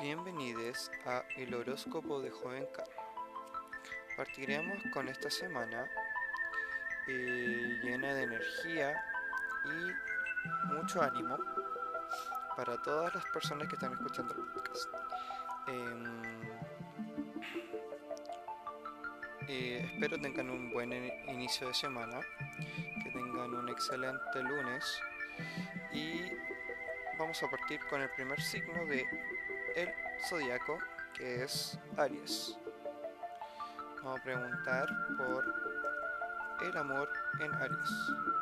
[0.00, 2.92] Bienvenidos a el horóscopo de Joven Karma.
[4.16, 5.86] Partiremos con esta semana
[7.08, 9.04] eh, llena de energía
[9.64, 11.38] y mucho ánimo
[12.56, 14.88] para todas las personas que están escuchando el podcast.
[15.68, 16.42] Em,
[19.48, 20.92] eh, espero tengan un buen
[21.28, 22.20] inicio de semana,
[23.02, 25.00] que tengan un excelente lunes
[25.92, 26.51] y
[27.22, 29.06] vamos a partir con el primer signo de
[29.76, 29.88] el
[30.28, 30.76] zodiaco
[31.14, 32.58] que es Aries.
[34.02, 35.44] Vamos a preguntar por
[36.66, 37.08] el amor
[37.38, 38.41] en Aries.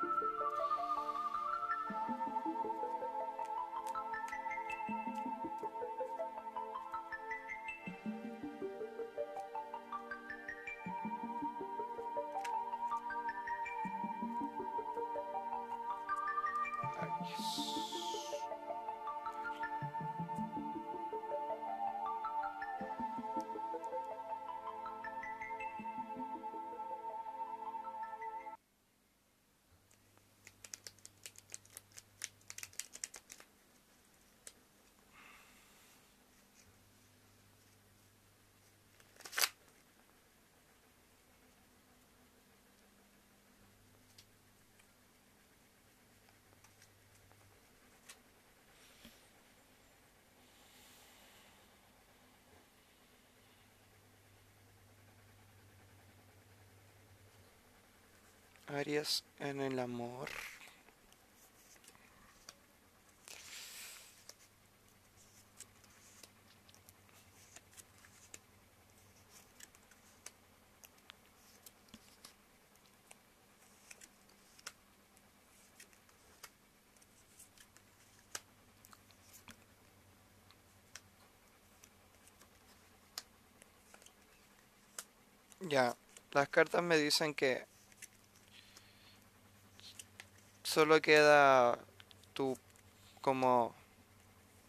[58.81, 60.31] Aries en el amor.
[85.61, 85.95] Ya,
[86.33, 87.70] las cartas me dicen que
[90.70, 91.77] solo queda
[92.33, 92.57] tú
[93.20, 93.75] como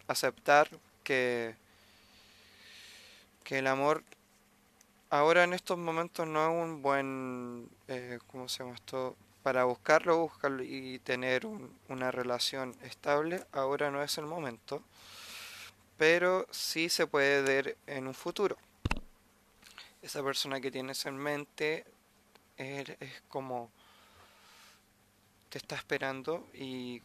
[0.08, 0.68] aceptar
[1.04, 1.54] que,
[3.44, 4.04] que el amor
[5.12, 9.16] ahora en estos momentos no es un buen, eh, ¿cómo se llama esto?
[9.44, 11.46] Para buscarlo, buscarlo y tener
[11.88, 14.82] una relación estable, ahora no es el momento,
[15.98, 18.58] pero sí se puede ver en un futuro
[20.02, 21.86] esa persona que tienes en mente
[22.58, 22.90] es,
[23.30, 23.70] como
[25.52, 27.02] te está esperando y,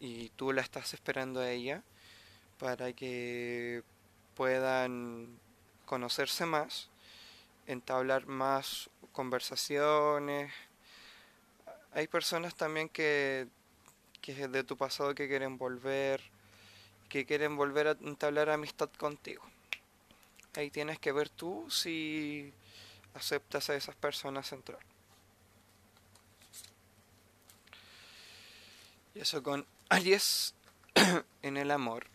[0.00, 1.84] y tú la estás esperando a ella
[2.58, 3.84] para que
[4.34, 5.38] puedan
[5.86, 6.90] conocerse más,
[7.68, 10.52] entablar más conversaciones.
[11.92, 13.46] Hay personas también que,
[14.20, 16.20] que de tu pasado que quieren volver,
[17.08, 19.44] que quieren volver a entablar amistad contigo.
[20.56, 22.52] Ahí tienes que ver tú si
[23.14, 24.89] aceptas a esas personas entrar.
[29.14, 30.54] Y eso con Aries
[31.42, 32.06] en el amor.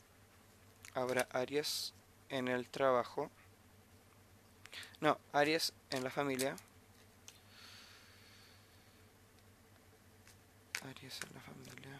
[0.93, 1.93] Ahora Aries
[2.29, 3.29] en el trabajo.
[5.01, 6.55] No, Aries en la familia.
[10.83, 11.99] Aries en la familia.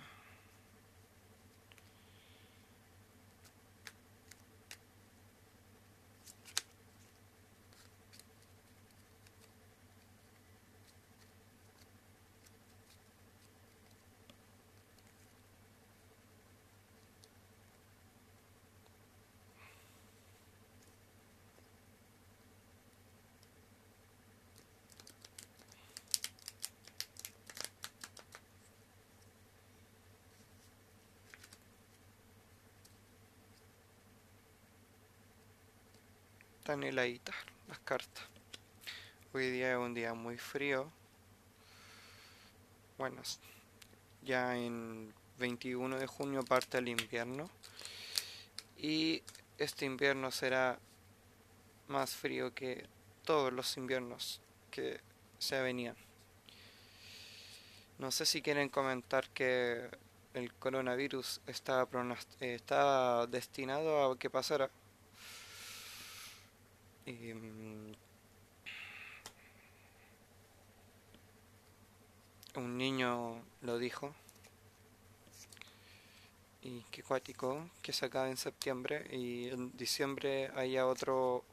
[36.66, 37.36] Están heladitas
[37.68, 38.24] las cartas.
[39.34, 40.92] Hoy día es un día muy frío.
[42.98, 43.22] Bueno,
[44.24, 47.52] ya en 21 de junio parte el invierno.
[48.80, 49.22] Y
[49.60, 50.80] este invierno será
[51.88, 52.88] más frío que
[53.26, 54.42] todos los inviernos
[54.72, 55.00] que
[55.38, 55.96] se venían.
[58.00, 59.88] No sé si quieren comentar que
[60.34, 61.88] el coronavirus está,
[62.40, 64.72] está destinado a que pasara
[67.08, 67.92] Mm,
[72.56, 74.14] un niño lo dijo.
[76.64, 81.44] Y qué cuático que se acabe en septiembre y en diciembre haya otro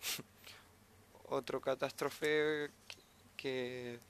[1.28, 2.70] otro catástrofe
[3.36, 4.00] que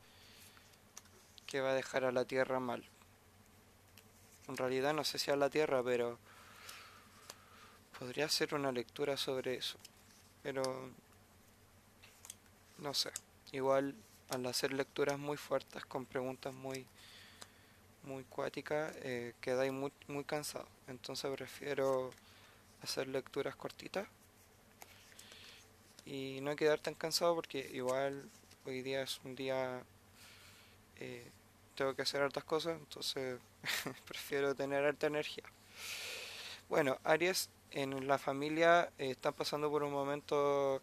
[1.47, 2.85] que va a dejar a la Tierra mal.
[4.49, 6.19] En realidad no sé si a la Tierra, pero
[7.99, 9.79] podría hacer una lectura sobre eso,
[10.43, 10.63] pero
[12.79, 13.11] no sé.
[13.53, 13.95] Igual
[14.31, 16.87] al hacer lecturas muy fuertes con preguntas muy
[18.05, 20.67] muy cuáticas eh, quedáis muy, muy cansado.
[20.89, 22.11] Entonces prefiero
[22.83, 24.09] hacer lecturas cortitas
[26.05, 28.29] y no quedar tan cansado porque igual
[28.67, 29.83] hoy día es un día
[30.99, 31.31] eh,
[31.77, 33.39] tengo que hacer hartas cosas entonces
[34.07, 35.45] prefiero tener alta energía
[36.69, 40.83] bueno Aries en la familia eh, están pasando por un momento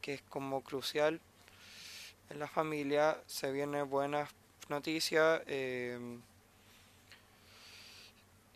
[0.00, 1.20] que es como crucial
[2.30, 4.30] en la familia se vienen buenas
[4.68, 6.18] noticias eh,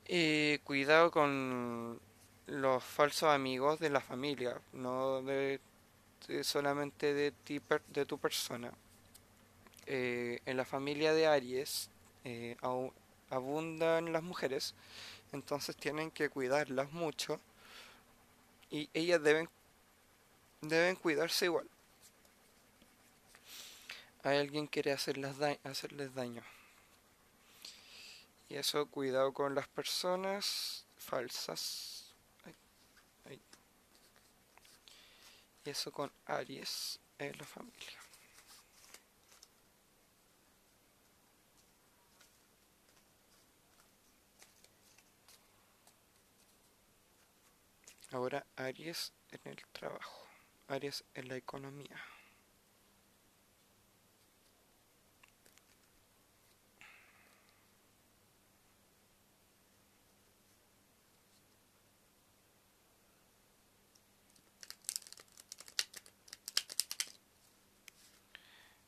[0.08, 2.00] y cuidado con
[2.46, 5.60] los falsos amigos de la familia no de
[6.42, 8.72] solamente de, ti, de tu persona.
[9.86, 11.90] Eh, en la familia de Aries
[12.24, 12.56] eh,
[13.30, 14.74] abundan las mujeres,
[15.32, 17.40] entonces tienen que cuidarlas mucho
[18.70, 19.48] y ellas deben,
[20.60, 21.68] deben cuidarse igual.
[24.22, 26.42] Hay alguien quiere hacerles, hacerles daño.
[28.48, 32.00] Y eso, cuidado con las personas falsas
[35.64, 37.99] y eso con Aries en la familia.
[48.12, 50.26] Ahora Aries en el trabajo,
[50.68, 51.96] Aries en la economía.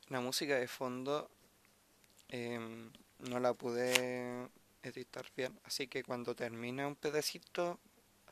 [0.09, 1.31] La música de fondo
[2.29, 4.49] em, no la pude
[4.83, 7.79] editar bien, así que cuando termina un pedacito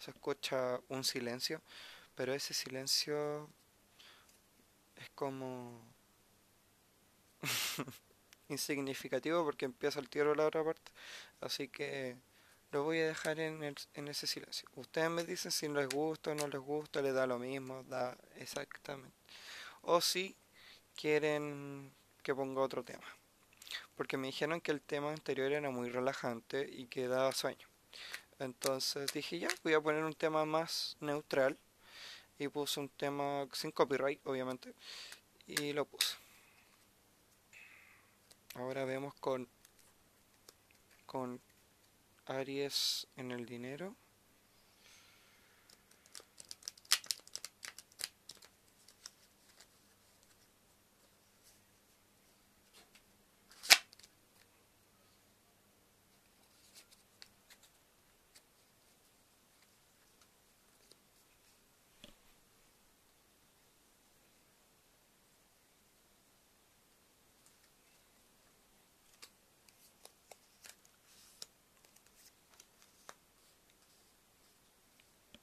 [0.01, 1.61] se escucha un silencio,
[2.15, 3.49] pero ese silencio
[4.97, 5.81] es como
[8.49, 10.91] insignificativo porque empieza el tiro la otra parte,
[11.41, 12.17] así que
[12.73, 14.69] lo voy a dejar en, en ese silencio.
[14.75, 18.17] Ustedes me dicen si les gusta o no les gusta, les da lo mismo, da
[18.37, 19.17] exactamente.
[19.83, 20.37] O si
[20.97, 21.93] quieren
[22.23, 23.07] que ponga otro tema.
[23.97, 27.70] Porque me dijeron que el tema anterior era muy relajante y que daba sueño.
[28.41, 31.57] Entonces dije ya, voy a poner un tema más neutral.
[32.39, 34.75] Y puse un tema sin copyright, obviamente.
[35.47, 36.17] Y lo puse.
[38.55, 39.47] Ahora vemos con,
[41.05, 41.39] con
[42.25, 43.95] Aries en el dinero.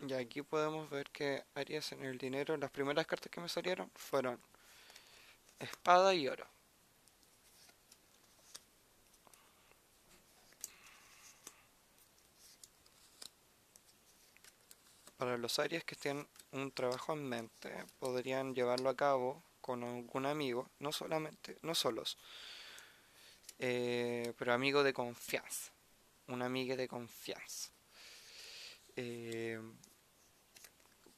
[0.10, 3.92] Y aquí podemos ver que Aries en el dinero, las primeras cartas que me salieron
[3.94, 4.40] fueron
[5.60, 6.48] espada y oro.
[15.18, 20.26] Para los Aries que tienen un trabajo en mente, podrían llevarlo a cabo con algún
[20.26, 22.18] amigo, no solamente, no solos,
[23.60, 25.74] eh, pero amigo de confianza,
[26.28, 27.72] un amigo de confianza.
[28.96, 29.60] Eh,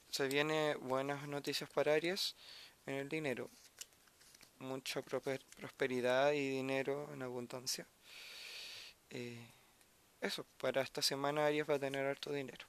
[0.10, 2.36] se viene buenas noticias para Aries
[2.86, 3.50] en el dinero.
[4.60, 7.88] Mucha prosperidad y dinero en abundancia.
[9.10, 9.48] Eh,
[10.22, 12.66] eso, para esta semana Aries va a tener harto dinero.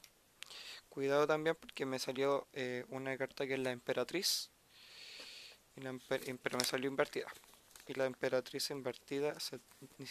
[0.88, 4.50] Cuidado también porque me salió eh, una carta que es la emperatriz.
[6.42, 7.26] pero me salió invertida.
[7.86, 9.36] Y la emperatriz invertida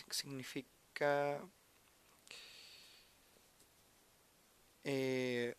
[0.10, 1.42] significa
[4.84, 5.56] eh,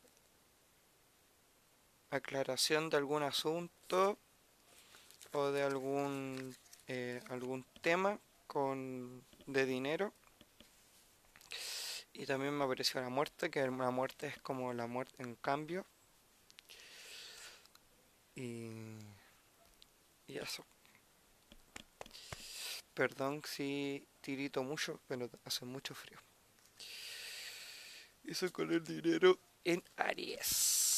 [2.11, 4.19] aclaración de algún asunto
[5.33, 6.55] o de algún
[6.89, 10.13] eh, algún tema con de dinero.
[12.13, 15.87] Y también me apareció la muerte que la muerte es como la muerte en cambio.
[18.35, 18.71] Y,
[20.27, 20.67] y eso.
[22.93, 26.19] Perdón si tirito mucho pero hace mucho frío.
[28.25, 30.90] Eso con el dinero en Aries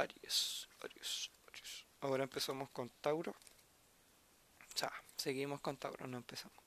[0.00, 1.86] Aries, Aries, Aries.
[2.00, 3.32] Ahora empezamos con Tauro.
[3.32, 6.58] O sea, seguimos con Tauro, no empezamos.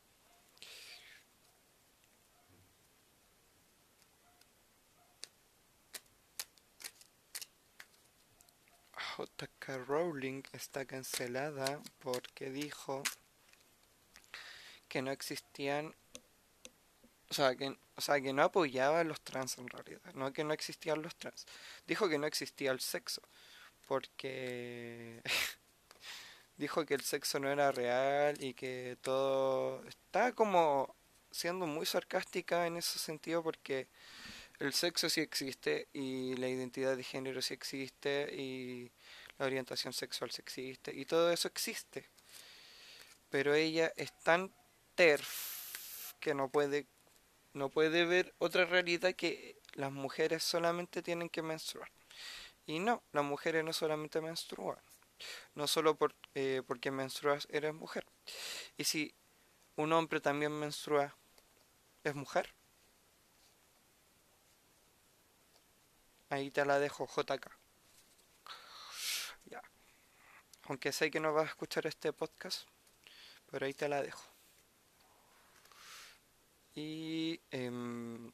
[9.17, 9.77] J.K.
[9.79, 13.01] Rowling está cancelada porque dijo
[14.87, 15.95] que no existían
[17.33, 20.43] o sea, que, o sea, que no apoyaba a los trans en realidad, no que
[20.43, 21.47] no existían los trans.
[21.87, 23.23] Dijo que no existía el sexo,
[23.87, 25.19] porque
[26.57, 30.95] dijo que el sexo no era real y que todo está como
[31.31, 33.87] siendo muy sarcástica en ese sentido porque
[34.59, 38.91] el sexo sí existe y la identidad de género sí existe y
[39.39, 42.11] la orientación sexual sí existe y todo eso existe.
[43.31, 44.53] Pero ella es tan
[44.93, 46.85] terf que no puede
[47.53, 51.89] no puede ver otra realidad que las mujeres solamente tienen que menstruar.
[52.65, 54.79] Y no, las mujeres no solamente menstruan.
[55.55, 58.05] No solo por, eh, porque menstruas eres mujer.
[58.77, 59.13] Y si
[59.75, 61.15] un hombre también menstrua,
[62.03, 62.53] ¿es mujer?
[66.29, 67.51] Ahí te la dejo, JK.
[69.45, 69.61] Ya.
[70.63, 72.67] Aunque sé que no vas a escuchar este podcast,
[73.51, 74.32] pero ahí te la dejo.
[76.75, 78.31] Y em,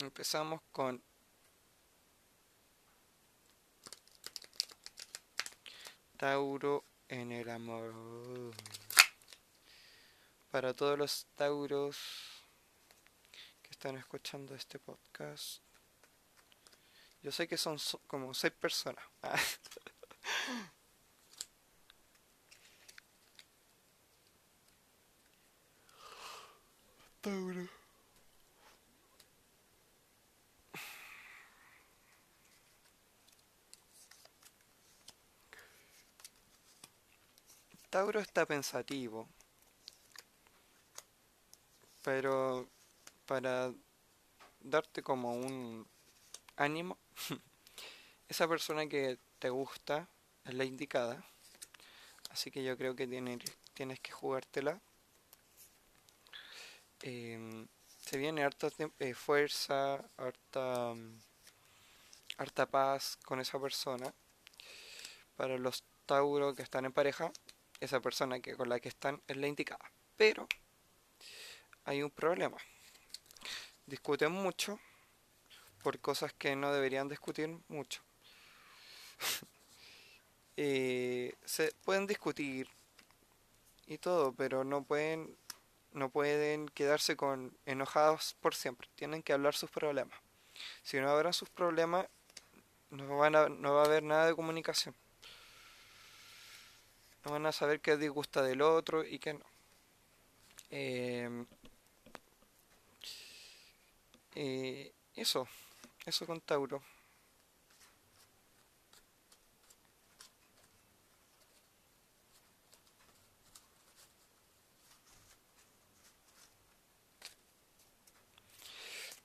[0.00, 1.00] empezamos con
[6.16, 7.94] Tauro en el amor.
[10.50, 11.96] Para todos los Tauros
[13.62, 15.60] que están escuchando este podcast,
[17.22, 17.78] yo sé que son
[18.08, 19.04] como seis personas.
[27.24, 27.66] Tauro.
[37.88, 39.26] Tauro está pensativo,
[42.02, 42.68] pero
[43.24, 43.72] para
[44.60, 45.88] darte como un
[46.56, 46.98] ánimo,
[48.28, 50.10] esa persona que te gusta
[50.44, 51.24] es la indicada,
[52.28, 53.38] así que yo creo que tienes,
[53.72, 54.78] tienes que jugártela
[57.06, 57.68] Em,
[57.98, 61.20] se viene harta eh, fuerza, harta, mm,
[62.38, 64.14] harta paz con esa persona.
[65.36, 67.30] Para los Tauro que están en pareja,
[67.80, 69.92] esa persona que con la que están es la indicada.
[70.16, 70.48] Pero
[71.84, 72.56] hay un problema.
[73.84, 74.80] Discuten mucho
[75.82, 78.02] por cosas que no deberían discutir mucho.
[80.56, 82.68] Eh, se pueden discutir
[83.88, 85.36] y todo, pero no pueden
[85.94, 90.18] no pueden quedarse con enojados por siempre, tienen que hablar sus problemas.
[90.82, 92.06] Si no hablan sus problemas,
[92.90, 94.94] no, van a, no va a haber nada de comunicación.
[97.24, 99.46] No van a saber qué disgusta del otro y qué no.
[100.70, 101.46] Eh,
[105.14, 105.46] eso,
[106.04, 106.82] eso con Tauro.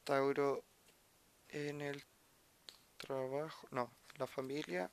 [0.09, 0.63] Tauro
[1.49, 2.03] en el
[2.97, 4.91] trabajo, no, la familia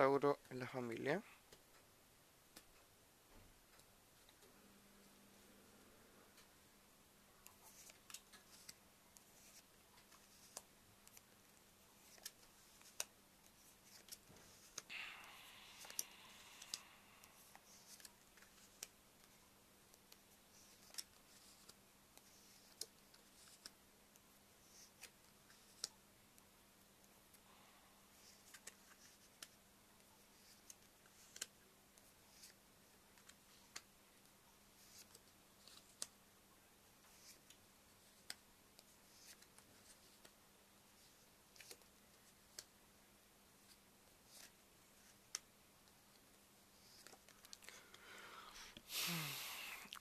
[0.00, 1.22] Tauro en la familia.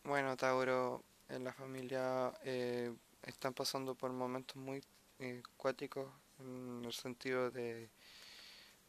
[0.09, 4.83] Bueno, Tauro, en la familia eh, están pasando por momentos muy
[5.19, 7.91] eh, cuáticos en el sentido de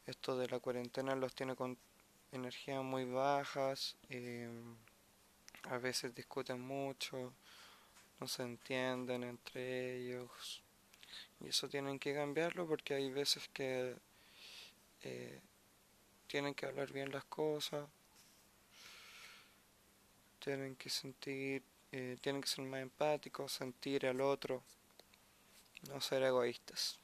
[0.07, 1.77] esto de la cuarentena los tiene con
[2.33, 4.75] energías muy bajas, em,
[5.65, 7.35] a veces discuten mucho,
[8.19, 10.63] no se entienden entre ellos
[11.41, 13.95] y eso tienen que cambiarlo porque hay veces que
[15.03, 15.39] eh,
[16.29, 17.87] tienen que hablar bien las cosas,
[20.41, 24.63] tienen que sentir, eh, tienen que ser más empáticos, sentir al otro,
[25.89, 26.99] no ser egoístas.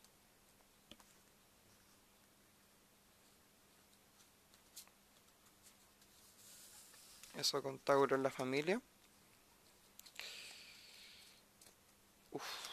[7.37, 8.81] Eso con Tauro en la familia.
[12.33, 12.66] Uf.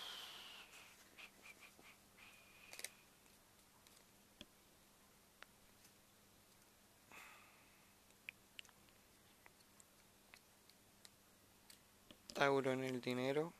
[12.43, 13.53] Tauro en el dinero.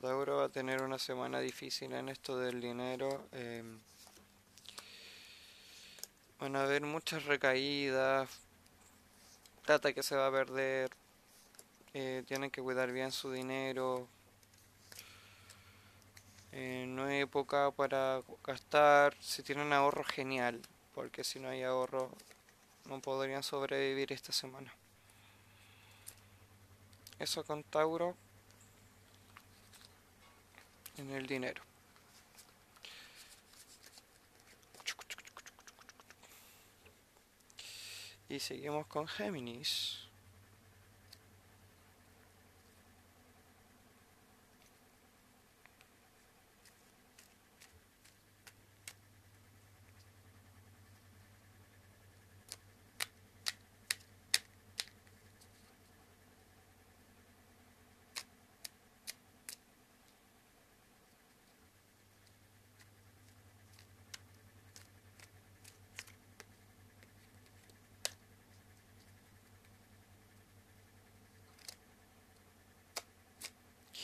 [0.00, 3.28] Tauro va a tener una semana difícil en esto del dinero.
[3.32, 3.78] Em,
[6.38, 8.28] van a haber muchas recaídas,
[9.64, 10.90] plata que se va a perder.
[11.94, 14.06] Eh, tienen que cuidar bien su dinero.
[16.52, 19.16] Eh, no hay época para gastar.
[19.20, 20.60] Si tienen ahorro, genial.
[20.94, 22.10] Porque si no hay ahorro,
[22.86, 24.74] no podrían sobrevivir esta semana.
[27.18, 28.16] Eso con Tauro
[30.98, 31.62] en el dinero.
[38.28, 40.05] Y seguimos con Géminis.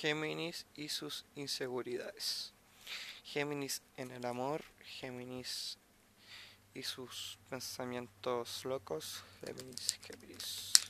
[0.03, 2.53] Géminis y sus inseguridades.
[3.23, 5.79] Géminis en el amor, Géminis
[6.75, 10.82] y sus pensamientos locos, Géminis, Géminis.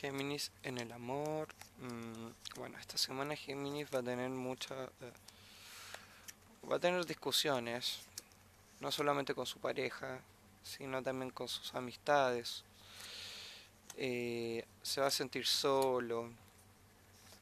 [0.00, 1.48] Géminis en el amor.
[1.80, 4.84] Mm, bueno, esta semana Géminis va a tener mucha...
[4.84, 5.12] Eh,
[6.70, 7.98] va a tener discusiones,
[8.78, 10.20] no solamente con su pareja,
[10.62, 12.62] sino también con sus amistades.
[13.96, 16.30] Eh, se va a sentir solo,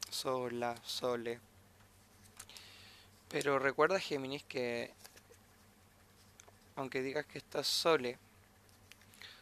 [0.09, 1.39] sola, sole.
[3.29, 4.91] Pero recuerda Géminis que
[6.75, 8.17] aunque digas que estás sole,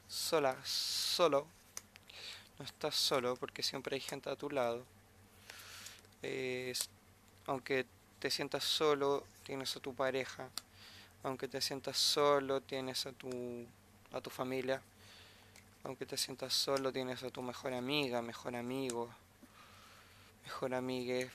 [0.10, 1.48] sola, solo,
[2.60, 4.84] no estás solo porque siempre hay gente a tu lado.
[7.48, 7.86] aunque
[8.20, 10.50] te sientas solo, tienes a tu pareja.
[11.24, 13.66] Aunque te sientas solo, tienes a tu,
[14.12, 14.82] a tu familia.
[15.84, 19.10] Aunque te sientas solo, tienes a tu mejor amiga, mejor amigo,
[20.44, 21.30] mejor amigue.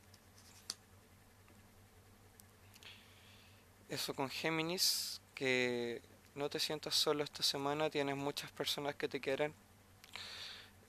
[3.89, 6.01] Eso con Géminis, que
[6.35, 9.53] no te sientas solo esta semana, tienes muchas personas que te quieren.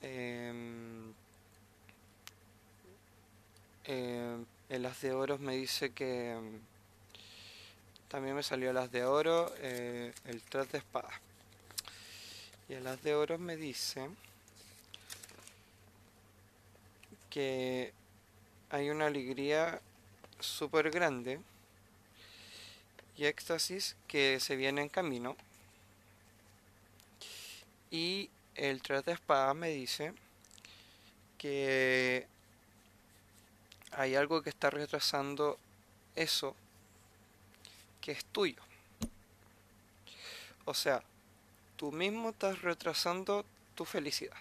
[0.02, 1.14] Em,
[3.86, 6.60] em, en las de oro me dice que em,
[8.08, 11.12] también me salió las de oro, eh, el 3 de espada.
[12.68, 14.10] Y en las de oro me dice
[17.30, 17.94] que
[18.70, 19.82] hay una alegría
[20.40, 21.40] súper grande
[23.18, 25.36] y éxtasis que se viene en camino.
[27.92, 30.14] Y el 3 de espada me dice
[31.38, 32.28] que
[33.92, 35.58] hay algo que está retrasando
[36.16, 36.56] eso
[38.00, 38.62] que es tuyo.
[40.66, 41.04] O sea,
[41.78, 44.38] tú mismo estás retrasando tu felicidad.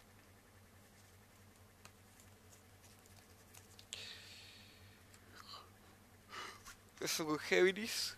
[7.01, 8.15] Eso con Géminis.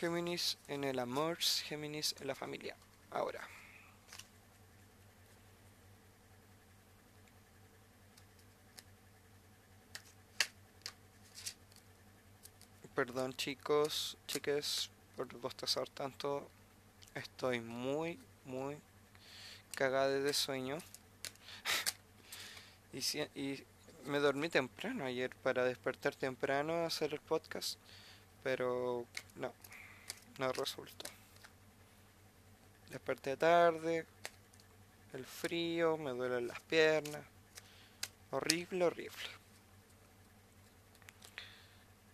[0.00, 2.76] Géminis en el amor, Géminis en la familia.
[3.14, 3.40] Ahora.
[12.94, 16.48] Perdón chicos, chiques, por bostezar tanto.
[17.14, 18.76] Estoy muy, muy
[19.76, 20.78] cagada de sueño.
[22.92, 22.98] y,
[23.40, 23.64] y
[24.06, 27.78] me dormí temprano ayer para despertar temprano a hacer el podcast,
[28.42, 29.52] pero no,
[30.38, 31.13] no resultó.
[32.94, 34.06] Desperté tarde,
[35.14, 37.22] el frío, me duelen las piernas,
[38.30, 39.28] horrible, horrible.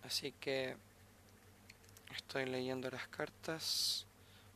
[0.03, 0.75] Así que
[2.15, 4.07] estoy leyendo las cartas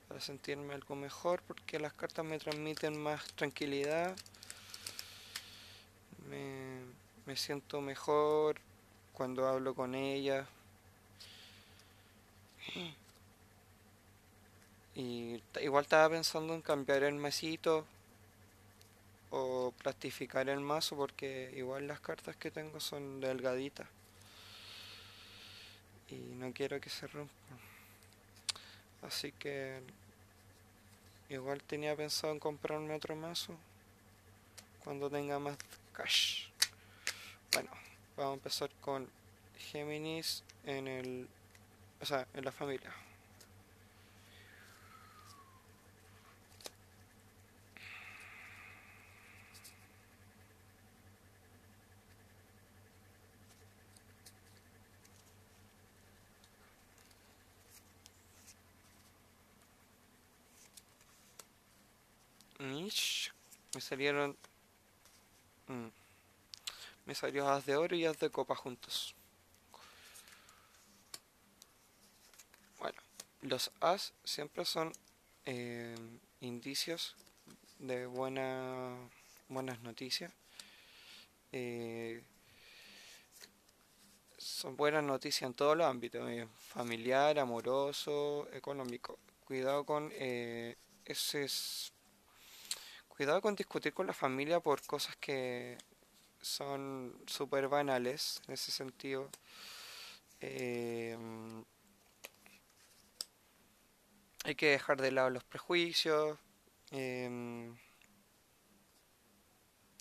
[0.08, 4.16] para sentirme algo mejor porque las cartas me transmiten más tranquilidad.
[6.28, 8.60] Me siento mejor
[9.14, 10.48] cuando hablo con ella.
[14.96, 17.86] Y igual estaba pensando en cambiar el mesito
[19.30, 23.88] o plastificar el mazo porque igual las cartas que tengo son delgaditas
[26.10, 27.60] y no quiero que se rompan.
[29.02, 29.82] Así que
[31.30, 33.56] igual tenía pensado en comprarme otro mazo
[34.84, 35.58] cuando tenga más
[35.94, 36.48] cash.
[37.52, 37.70] Bueno,
[38.18, 39.08] vamos a empezar con
[39.58, 41.28] Géminis en el.
[42.02, 42.94] O sea, en la familia.
[63.74, 64.38] Me salieron.
[65.68, 65.88] Mm
[67.06, 69.16] me salió as de oro y as de copa juntos.
[72.80, 73.00] Bueno,
[73.42, 74.92] los as siempre son
[75.46, 75.96] eh,
[76.42, 77.16] indicios
[77.80, 78.96] de buena,
[79.50, 80.34] buenas noticias.
[81.52, 82.22] Eh,
[84.38, 89.20] son buenas noticias en todos los ámbitos, eh, familiar, amoroso, económico.
[89.46, 91.48] Cuidado con ese
[93.16, 95.78] cuidado con discutir con la familia por cosas que
[96.42, 99.30] son súper banales en ese sentido.
[100.42, 101.18] Eh,
[104.44, 106.38] hay que dejar de lado los prejuicios.
[106.92, 107.74] Eh,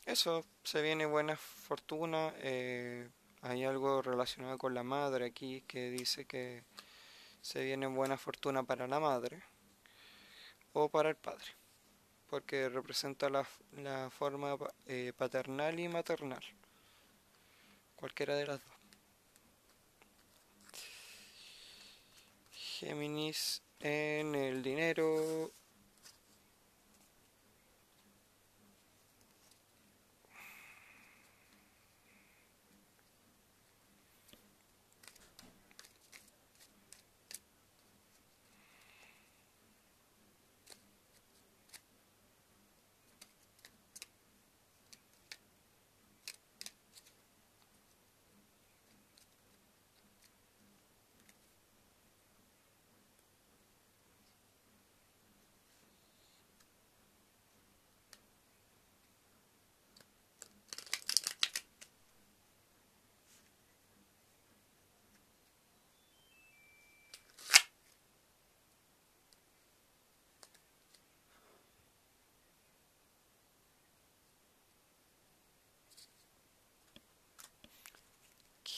[0.07, 2.35] eso, se viene buena fortuna.
[2.39, 3.09] Eh,
[3.43, 6.65] hay algo relacionado con la madre aquí que dice que
[7.41, 9.43] se viene buena fortuna para la madre
[10.73, 11.64] o para el padre
[12.35, 16.43] porque representa la, la forma eh, paternal y maternal.
[17.95, 18.75] Cualquiera de las dos.
[22.51, 25.53] Géminis en el dinero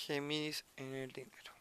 [0.06, 1.52] Géminis en el dinero.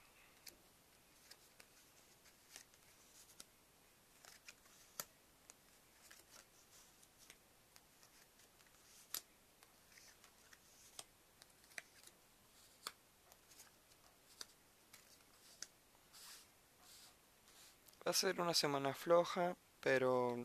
[18.06, 20.38] Va a ser una semana floja, pero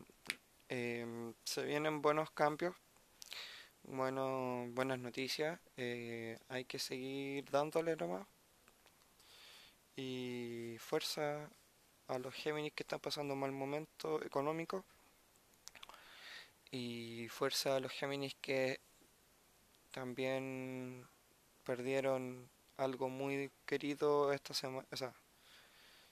[0.69, 2.75] em, se vienen buenos cambios,
[3.83, 5.59] bueno, buenas noticias.
[5.77, 8.27] eh, hay que seguir dándole nomás.
[9.95, 11.49] Y fuerza
[12.07, 14.85] a los Géminis que están pasando un mal momento económico.
[16.71, 18.79] Y fuerza a los Géminis que
[19.91, 21.07] también
[21.63, 24.87] perdieron algo muy querido esta semana.
[24.91, 25.13] O sea,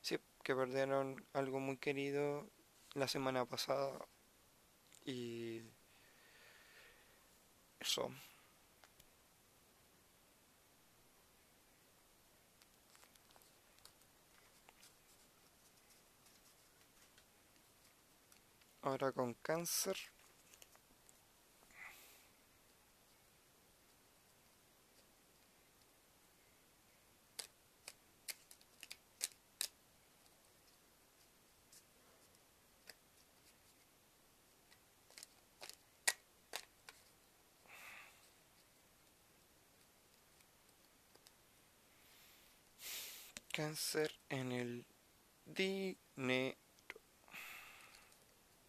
[0.01, 2.47] sí, que perdieron algo muy querido
[2.93, 3.99] la semana pasada.
[5.05, 5.61] Y
[7.79, 8.11] eso.
[18.81, 19.95] Ahora con cáncer.
[43.59, 44.85] Cáncer en el
[45.43, 46.55] dinero.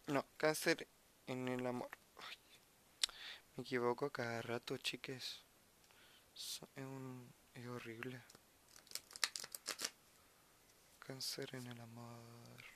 [0.09, 0.89] No, cáncer
[1.29, 1.91] en el amor.
[3.55, 5.45] Me equivoco cada rato, chiques.
[6.35, 8.21] Es, un, es horrible.
[10.99, 12.70] Cáncer en el amor.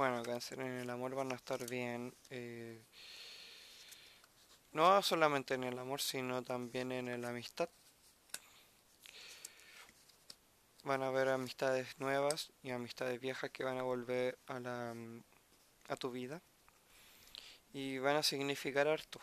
[0.00, 2.14] Bueno, cáncer en el amor van a estar bien.
[2.30, 2.80] eh,
[4.72, 7.68] no solamente en el amor, sino también en la amistad.
[10.84, 14.94] Van a haber amistades nuevas y amistades viejas que van a volver a la,
[15.88, 16.40] a tu vida
[17.74, 19.20] y van a significar harto.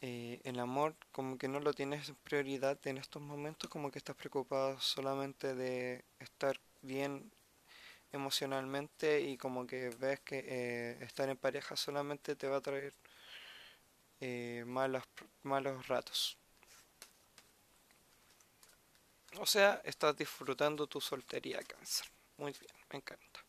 [0.00, 3.98] Eh, el amor como que no lo tienes en prioridad en estos momentos, como que
[3.98, 7.30] estás preocupado solamente de estar bien
[8.12, 12.94] emocionalmente y como que ves que eh, estar en pareja solamente te va a traer
[14.20, 15.02] eh, malos,
[15.42, 16.38] malos ratos.
[19.40, 22.06] O sea, estás disfrutando tu soltería, cáncer.
[22.36, 23.40] Muy bien, me encanta.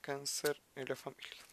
[0.00, 1.45] Cáncer en la familia.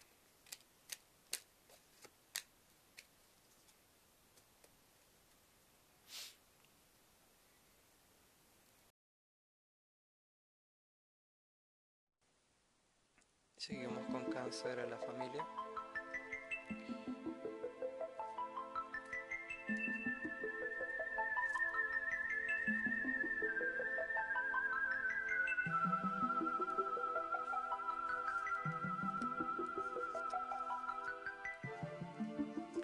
[13.65, 15.47] Seguimos con cáncer en la familia.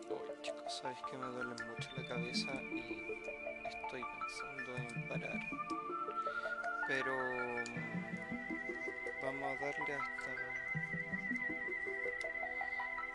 [0.08, 2.80] Uy, chicos, sabes que me duele mucho la cabeza y
[3.68, 5.40] estoy pensando en parar.
[6.88, 8.00] Pero mm,
[9.26, 10.39] vamos a darle hasta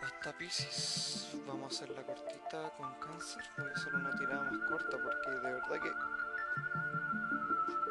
[0.05, 1.35] hasta Pisces.
[1.47, 3.43] Vamos a hacer la cortita con cáncer.
[3.57, 5.91] Voy a hacer una tirada más corta porque de verdad que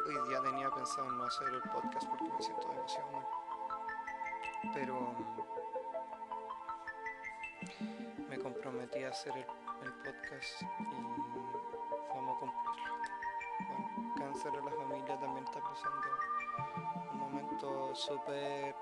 [0.09, 3.25] hoy día tenía pensado en no hacer el podcast porque me siento demasiado mal.
[4.73, 5.15] Pero
[7.79, 9.45] mm, me comprometí a hacer el,
[9.83, 10.65] el podcast y
[12.13, 12.95] vamos a cumplirlo.
[13.67, 16.07] Bueno, cáncer en la familia también está pasando
[17.11, 18.75] un momento súper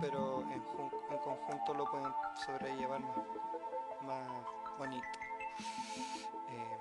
[0.00, 2.12] pero en, en conjunto lo pueden
[2.44, 3.18] sobrellevar más,
[4.02, 5.06] más bonito.
[6.48, 6.80] Em,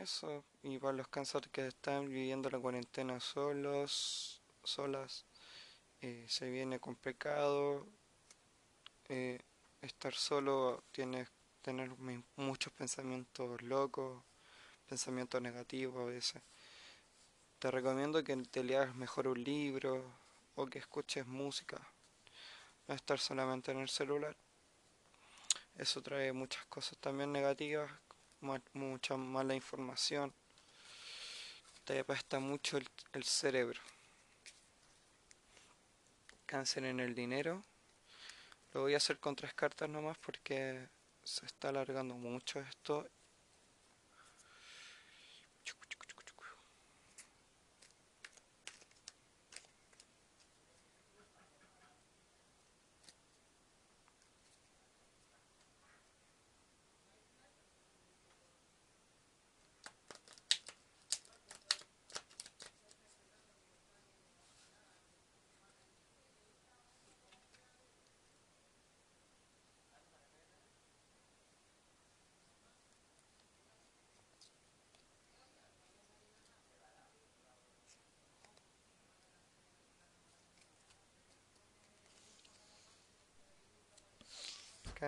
[0.00, 5.26] eso, y para los cánceres que están viviendo la cuarentena solos, solas.
[6.00, 7.86] Eh, se viene complicado.
[9.08, 9.40] Eh,
[9.80, 11.28] estar solo tienes
[11.62, 11.90] tener
[12.36, 14.22] muchos pensamientos locos,
[14.86, 16.42] pensamientos negativos a veces.
[17.58, 20.17] Te recomiendo que te leas mejor un libro
[20.58, 21.78] o que escuches música.
[22.88, 24.36] No estar solamente en el celular.
[25.76, 27.88] Eso trae muchas cosas también negativas,
[28.72, 30.34] mucha mala información.
[31.84, 33.80] Te apesta mucho el, cerebro.
[36.44, 37.62] Cáncer en el dinero.
[38.72, 40.88] Lo voy a hacer con tres cartas nomás porque
[41.22, 43.08] se está alargando mucho esto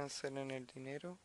[0.01, 1.19] cáncer en el dinero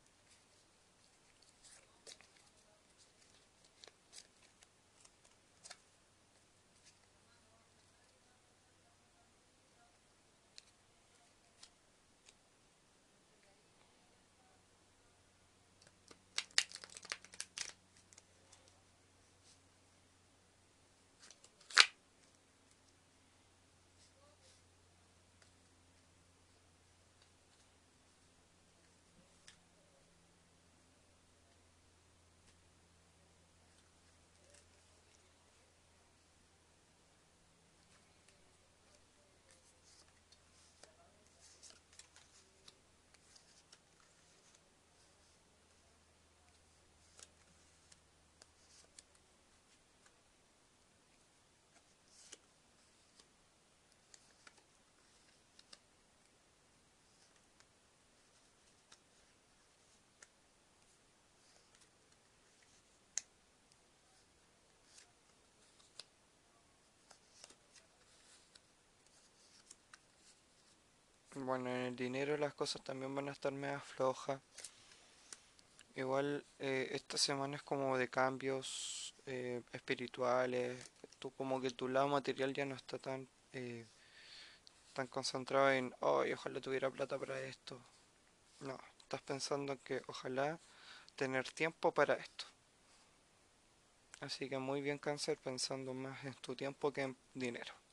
[71.45, 74.41] Bueno, en el dinero las cosas también van a estar medio flojas.
[75.95, 80.89] Igual eh, esta semana es como de cambios eh, espirituales.
[81.19, 83.85] Tú como que tu lado material ya no está tan eh,
[84.93, 87.79] tan concentrado en, oh, ojalá tuviera plata para esto.
[88.61, 90.59] No, estás pensando que ojalá
[91.15, 92.45] tener tiempo para esto.
[94.19, 97.84] Así que muy bien cáncer pensando más en tu tiempo que en dinero.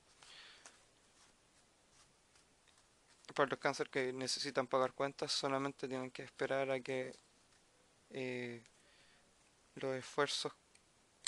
[3.32, 7.14] Para los cánceres que necesitan pagar cuentas solamente tienen que esperar a que
[8.10, 8.62] eh,
[9.74, 10.52] los esfuerzos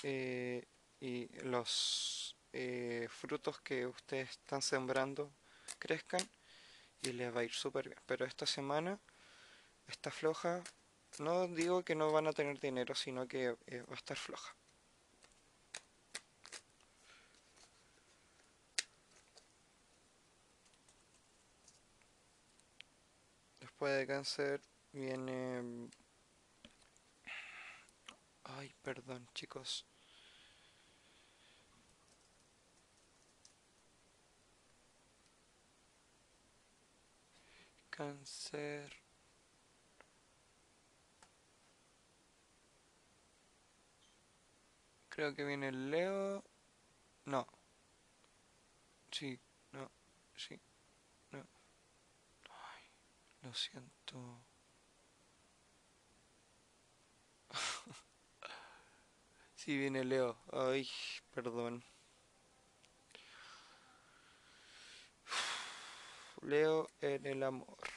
[0.03, 0.67] eh,
[1.01, 5.33] y los eh, frutos que ustedes están sembrando
[5.79, 6.23] crezcan
[7.03, 8.01] y les va a ir súper bien.
[8.07, 8.99] Pero esta semana
[9.87, 10.63] está floja.
[11.19, 14.55] No digo que no van a tener dinero, sino que va a estar floja.
[23.93, 24.61] De cáncer
[24.93, 25.91] viene...
[28.45, 29.87] Ay, perdón, chicos.
[37.91, 38.93] Cáncer.
[45.09, 46.45] Creo que viene el Leo.
[47.27, 47.47] No.
[49.11, 49.39] Sí,
[49.73, 49.91] no,
[50.37, 50.61] sí.
[53.45, 54.43] Lo siento.
[59.55, 60.39] si viene Leo.
[60.51, 60.89] Ay,
[61.31, 61.85] perdón.
[66.41, 67.94] Leo en el amor.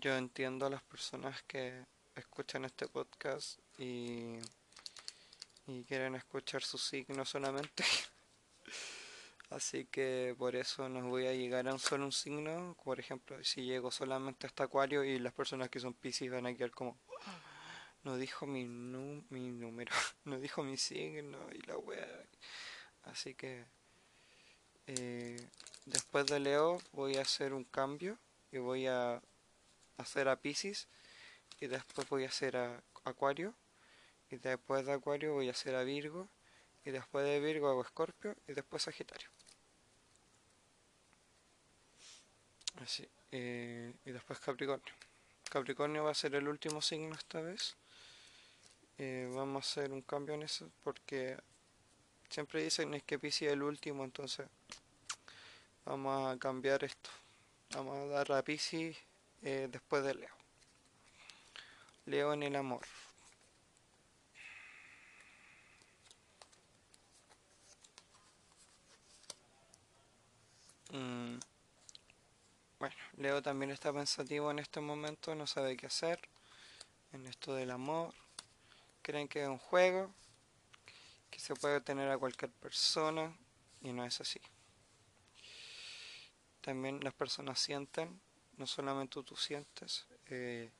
[0.00, 1.84] Yo entiendo a las personas que
[2.16, 4.40] escuchan este podcast y,
[5.86, 7.84] quieren escuchar su signo solamente.
[9.50, 12.76] Así que por eso no voy a llegar a un solo un signo.
[12.82, 16.54] Por ejemplo, si llego solamente hasta Acuario y las personas que son Pisces van a
[16.54, 16.98] quedar como...
[18.02, 19.92] No dijo mi, mi número,
[20.24, 22.26] no dijo mi signo y la wea.
[23.04, 23.64] Así que...
[24.88, 25.48] Eh,
[25.86, 28.18] después de Leo voy a hacer un cambio
[28.50, 29.22] y voy a
[29.98, 30.88] hacer a Pisces
[31.60, 33.54] y después voy a hacer a Acuario
[34.30, 36.28] y después de Acuario voy a hacer a Virgo
[36.84, 39.28] y después de Virgo hago Escorpio y después Sagitario.
[42.82, 44.94] Así, eh, y después Capricornio.
[45.48, 47.76] Capricornio va a ser el último signo esta vez.
[48.98, 51.36] Eh, vamos a hacer un cambio en eso porque
[52.28, 54.46] siempre dicen es que Pisces es el último, entonces
[55.84, 57.10] vamos a cambiar esto.
[57.70, 58.96] Vamos a dar a Pisces
[59.44, 60.34] eh, después de Leo.
[62.06, 62.84] Leo en el amor.
[70.90, 71.38] Mm.
[72.78, 76.20] Bueno, Leo también está pensativo en este momento, no sabe qué hacer
[77.12, 78.14] en esto del amor.
[79.02, 80.10] Creen que es un juego,
[81.30, 83.36] que se puede tener a cualquier persona
[83.82, 84.40] y no es así.
[86.62, 88.20] También las personas sienten,
[88.58, 90.06] no solamente tú sientes.
[90.26, 90.70] Eh,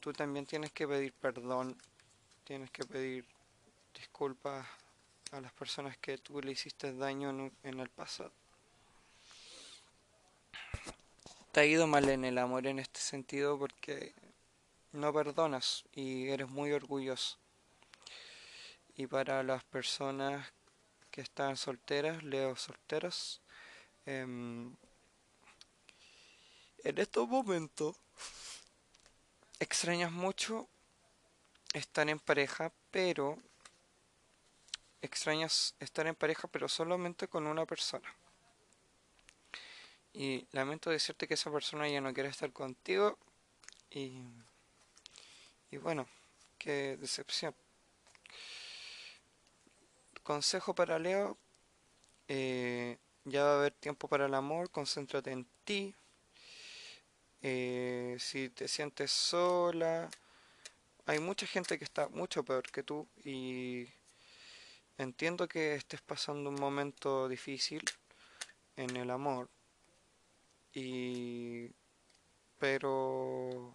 [0.00, 1.76] tú también tienes que pedir perdón,
[2.44, 3.24] tienes que pedir
[3.94, 4.66] disculpas
[5.32, 7.30] a las personas que tú le hiciste daño
[7.62, 8.32] en, el pasado.
[11.52, 14.14] Te ha ido mal en el amor en este sentido porque
[14.92, 17.38] no perdonas y eres muy orgulloso.
[18.96, 20.52] Y para las personas
[21.10, 23.40] que están solteras, leo solteras,
[24.04, 24.74] em,
[26.84, 27.96] en estos momentos
[29.58, 30.68] extrañas mucho
[31.72, 33.38] estar en pareja, pero
[35.02, 38.14] extrañas estar en pareja pero solamente con una persona.
[40.12, 43.18] Y lamento decirte que esa persona ya no quiere estar contigo
[43.90, 44.22] y,
[45.70, 46.08] y bueno,
[46.58, 47.54] qué decepción.
[50.22, 51.36] Consejo para Leo,
[52.28, 55.94] eh, ya va a haber tiempo para el amor, concéntrate en ti.
[57.42, 60.10] Eh, si te sientes sola,
[61.06, 63.88] hay mucha gente que está mucho peor que tú y
[64.98, 67.82] Entiendo que estés pasando un momento difícil
[68.76, 69.50] en el amor,
[70.72, 71.70] y
[72.58, 73.74] pero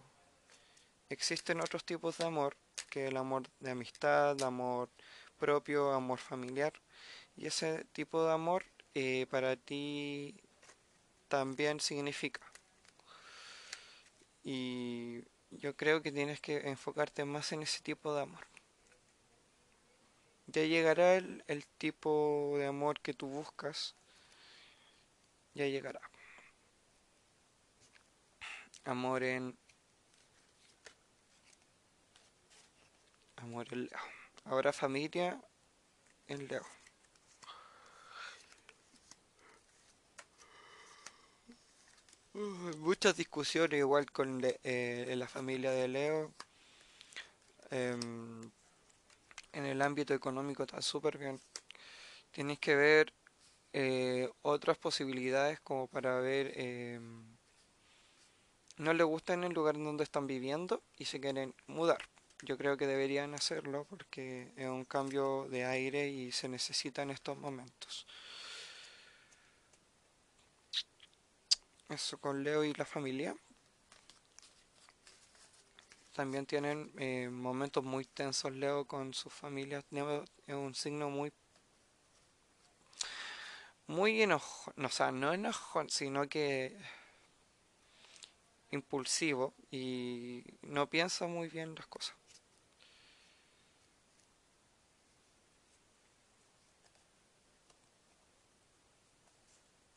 [1.08, 2.56] existen otros tipos de amor,
[2.90, 4.88] que el amor de amistad, amor
[5.38, 6.72] propio, amor familiar,
[7.36, 10.34] y ese tipo de amor eh, para ti
[11.28, 12.51] también significa.
[14.44, 18.46] Y yo creo que tienes que enfocarte más en ese tipo de amor.
[20.46, 23.96] Ya llegará el, el tipo de amor que tú buscas.
[25.54, 26.00] Ya llegará.
[28.84, 29.56] Amor en...
[33.36, 33.98] Amor en Leo.
[34.44, 35.38] Ahora familia
[36.28, 36.64] en Leo.
[42.34, 46.32] Muchas discusiones igual con eh, la familia de Leo.
[47.70, 48.50] Em,
[49.52, 51.40] en el ámbito económico está súper bien.
[52.30, 53.12] Tienes que ver
[53.72, 56.52] eh, otras posibilidades como para ver...
[56.56, 57.00] Eh,
[58.78, 62.02] no le gusta en el lugar donde están viviendo y se quieren mudar.
[62.42, 67.10] Yo creo que deberían hacerlo porque es un cambio de aire y se necesita en
[67.10, 68.06] estos momentos.
[71.92, 73.36] Eso con Leo y la familia
[76.14, 79.84] también tienen eh, momentos muy tensos Leo con sus familias.
[80.46, 81.30] es un signo muy
[83.86, 86.78] muy enojón, o sea, no enojón, sino que
[88.70, 92.16] impulsivo y no piensa muy bien las cosas.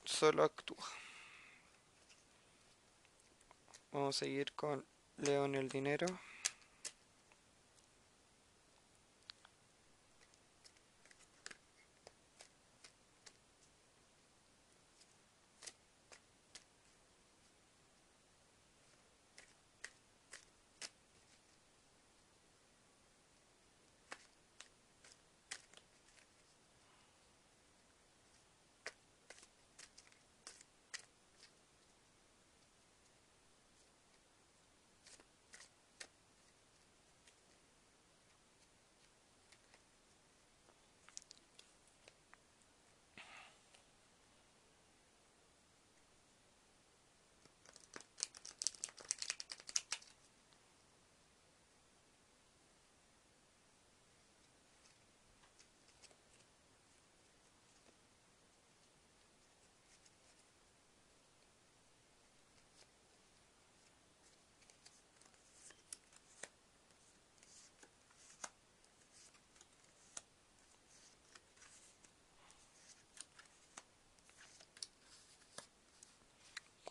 [0.04, 1.05] Solo actúa.
[3.96, 4.86] Vamos a seguir con
[5.16, 6.06] Leo en el dinero.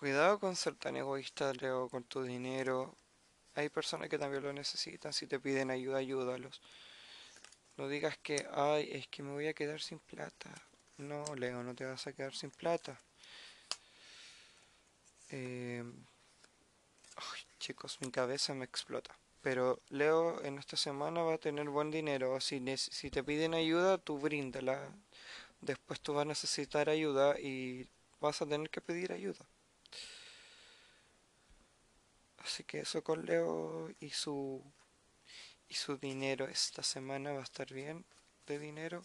[0.04, 2.94] Cuidado con ser tan egoísta, Leo, con tu dinero.
[3.54, 5.14] Hay personas que también lo necesitan.
[5.14, 6.60] Si te piden ayuda, ayúdalos.
[7.78, 10.50] No digas que, ay, es que me voy a quedar sin plata.
[10.98, 13.00] No, Leo, no te vas a quedar sin plata.
[15.30, 15.82] Eh,
[17.16, 19.18] ay, chicos, mi cabeza me explota.
[19.40, 22.38] Pero Leo en esta semana va a tener buen dinero.
[22.42, 24.86] Si, si te piden ayuda, tú bríndala.
[25.62, 27.88] Después tú vas a necesitar ayuda y
[28.20, 29.46] vas a tener que pedir ayuda.
[32.44, 34.62] Así que eso con Leo y su
[35.68, 38.04] y su dinero esta semana va a estar bien
[38.46, 39.02] de dinero.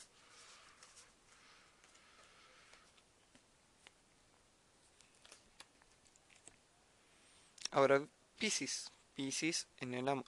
[7.72, 8.06] Ahora
[8.38, 10.26] Piscis, Piscis en el amor.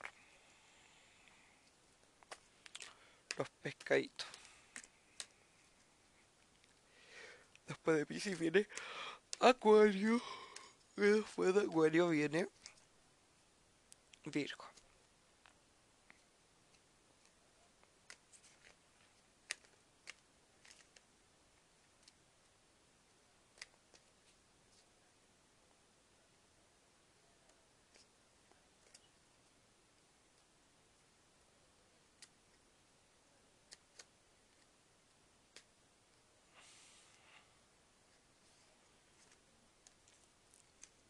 [3.38, 4.28] Los pescaditos.
[7.68, 8.68] Después de Piscis viene
[9.40, 10.22] Acuario.
[10.98, 12.48] Y después de Acuario viene
[14.26, 14.66] Virgo.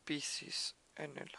[0.06, 1.32] Piscis en el.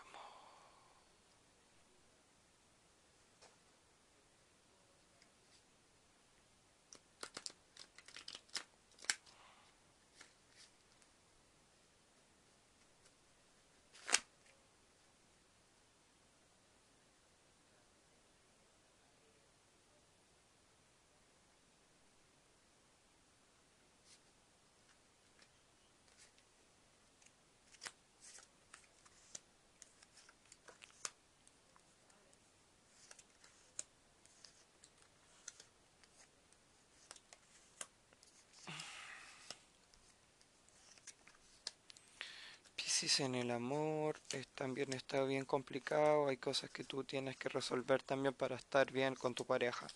[43.03, 44.21] En el amor
[44.55, 49.17] también está bien complicado, hay cosas que tú tienes que resolver también para estar bien
[49.17, 49.89] con tu pareja.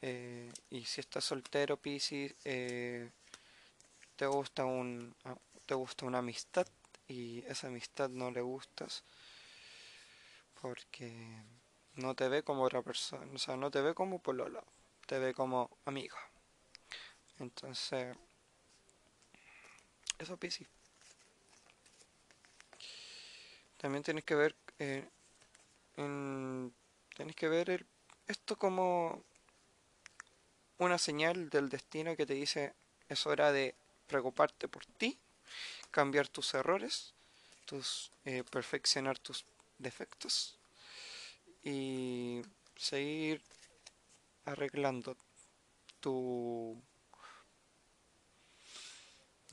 [0.00, 3.10] Eh, y si estás soltero, Piscis, eh,
[4.14, 6.66] te gusta un ah, te gusta una amistad
[7.08, 9.02] y esa amistad no le gustas
[10.60, 11.42] porque
[11.94, 14.62] no te ve como otra persona, o sea, no te ve como polola,
[15.06, 16.18] te ve como amiga.
[17.40, 18.16] Entonces,
[20.18, 20.68] eso Piscis.
[23.80, 25.08] También tienes que ver, eh,
[27.34, 27.86] que ver
[28.26, 29.24] esto como
[30.76, 32.74] una señal del destino que te dice
[33.08, 33.74] es hora de
[34.06, 35.18] preocuparte por ti,
[35.90, 37.14] cambiar tus errores,
[37.64, 39.46] tus, eh, perfeccionar tus
[39.78, 40.58] defectos
[41.64, 42.42] y
[42.76, 43.42] seguir
[44.44, 45.16] arreglando
[46.00, 46.82] tu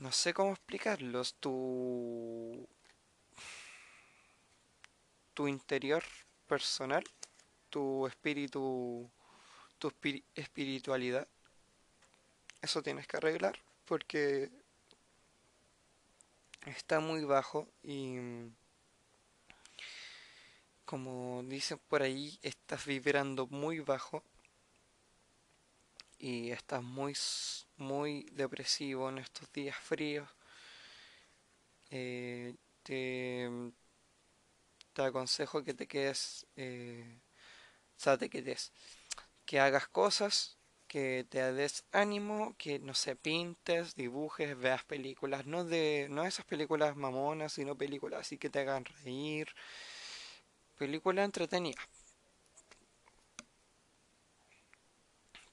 [0.00, 2.68] no sé cómo explicarlos tu
[5.38, 6.02] tu interior
[6.48, 7.04] personal,
[7.70, 9.08] tu espíritu,
[9.78, 9.92] tu
[10.34, 11.28] espiritualidad.
[12.60, 14.50] Eso tienes que arreglar porque
[16.66, 18.16] está muy bajo y
[20.84, 24.24] como dicen por ahí, estás vibrando muy bajo
[26.18, 27.14] y estás muy
[27.76, 30.28] muy depresivo en estos días fríos.
[31.90, 33.48] Eh, te,
[34.98, 37.20] te aconsejo que te quedes, eh,
[37.96, 38.72] o sea, te quedes,
[39.46, 45.64] que hagas cosas, que te des ánimo, que no sé, pintes, dibujes, veas películas, no
[45.64, 49.48] de, no esas películas mamonas, sino películas así que te hagan reír,
[50.76, 51.80] película entretenida.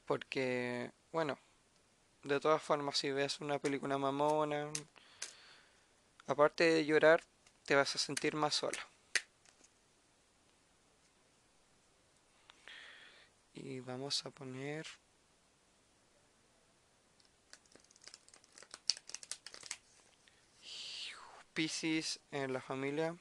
[0.06, 1.38] Porque, bueno,
[2.24, 4.72] de todas formas, si ves una película mamona,
[6.26, 7.24] aparte de llorar,
[7.66, 8.95] te vas a sentir más sola.
[13.56, 14.86] Y vamos a poner
[21.54, 23.16] Pisces en la familia.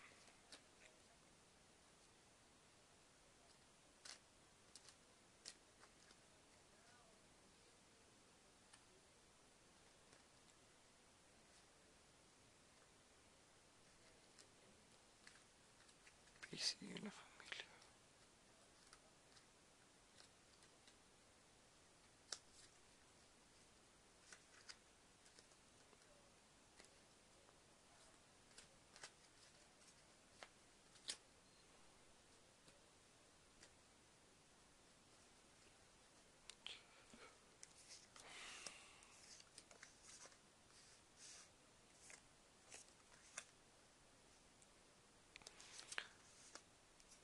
[16.50, 17.33] Pisces en la familia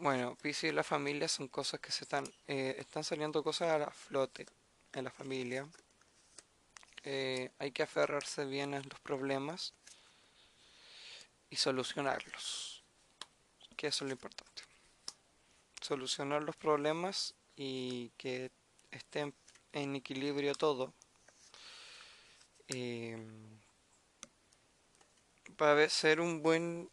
[0.02, 3.78] Bueno, Piscis y la familia son cosas que se están, eh, están saliendo cosas a
[3.78, 4.46] la flote
[4.94, 5.68] en la familia.
[7.04, 9.74] Eh, hay que aferrarse bien a los problemas
[11.50, 12.82] y solucionarlos,
[13.76, 14.62] que eso es lo importante.
[15.82, 18.50] Solucionar los problemas y que
[18.90, 19.34] esté
[19.74, 20.94] en equilibrio todo.
[22.68, 23.18] Eh,
[25.90, 26.90] ser un buen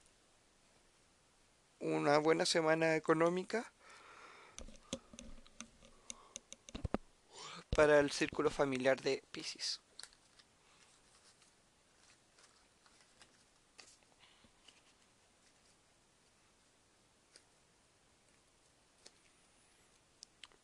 [1.79, 3.71] una buena semana económica
[7.69, 9.81] para el círculo familiar de Pisces.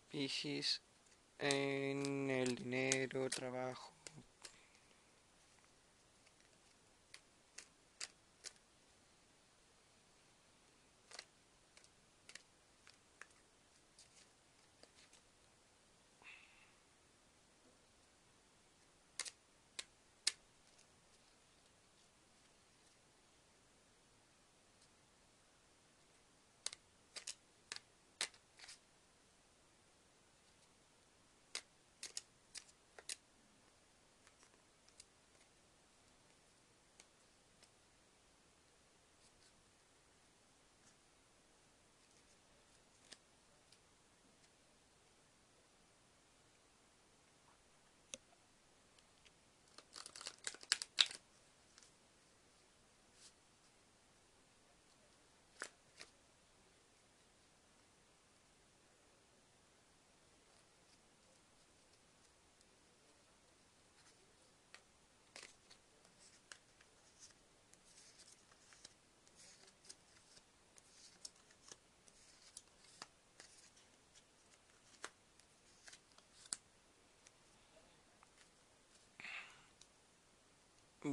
[0.09, 0.81] Pisces
[1.39, 3.93] en el dinero, trabajo,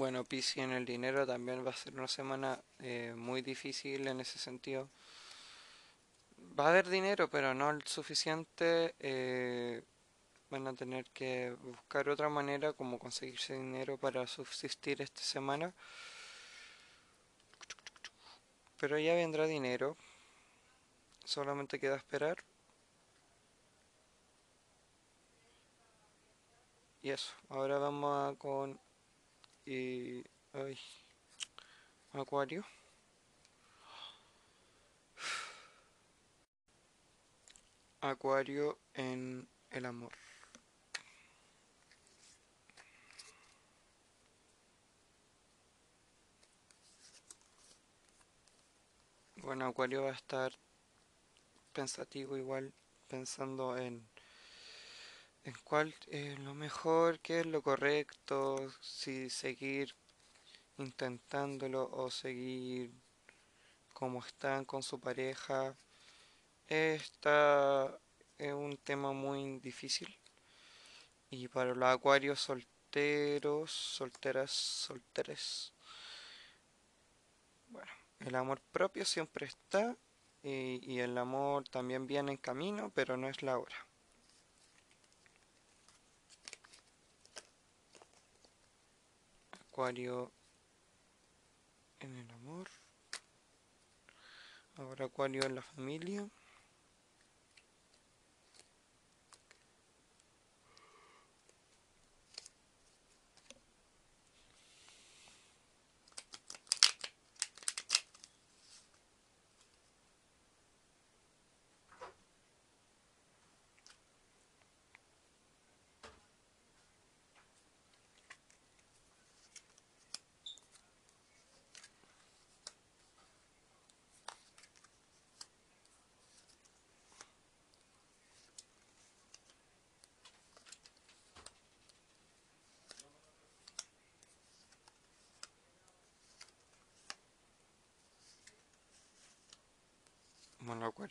[0.01, 4.21] Bueno, Piscis en el dinero también va a ser una semana eh, muy difícil en
[4.21, 4.89] ese sentido.
[6.59, 8.95] Va a haber dinero, pero no el suficiente.
[8.99, 9.83] eh,
[10.49, 15.75] van a tener que buscar otra manera como conseguirse dinero para subsistir esta semana.
[18.81, 19.99] Pero ya vendrá dinero.
[21.27, 22.43] Solamente queda esperar.
[27.03, 27.35] Y eso.
[27.51, 28.81] Ahora vamos a con
[29.65, 30.79] y ay,
[32.13, 32.65] Acuario.
[38.01, 40.13] Acuario en el amor.
[49.37, 50.53] Bueno, Acuario va a estar
[51.73, 52.73] pensativo igual,
[53.09, 54.10] pensando en,
[55.45, 59.95] en cuál es lo mejor, qué es lo correcto, si seguir
[60.79, 62.93] intentándolo o seguir
[63.93, 65.77] como están con su pareja.
[66.69, 67.99] Esta
[68.39, 70.19] es un tema muy difícil
[71.31, 75.73] y para los acuarios solteros, solteras, solteres,
[77.69, 79.97] bueno, el amor propio siempre está
[80.43, 83.90] y, y el amor también viene en camino, pero no es la hora.
[89.81, 90.31] Acuario
[92.01, 92.69] en el amor.
[94.75, 96.29] Ahora Acuario en la familia.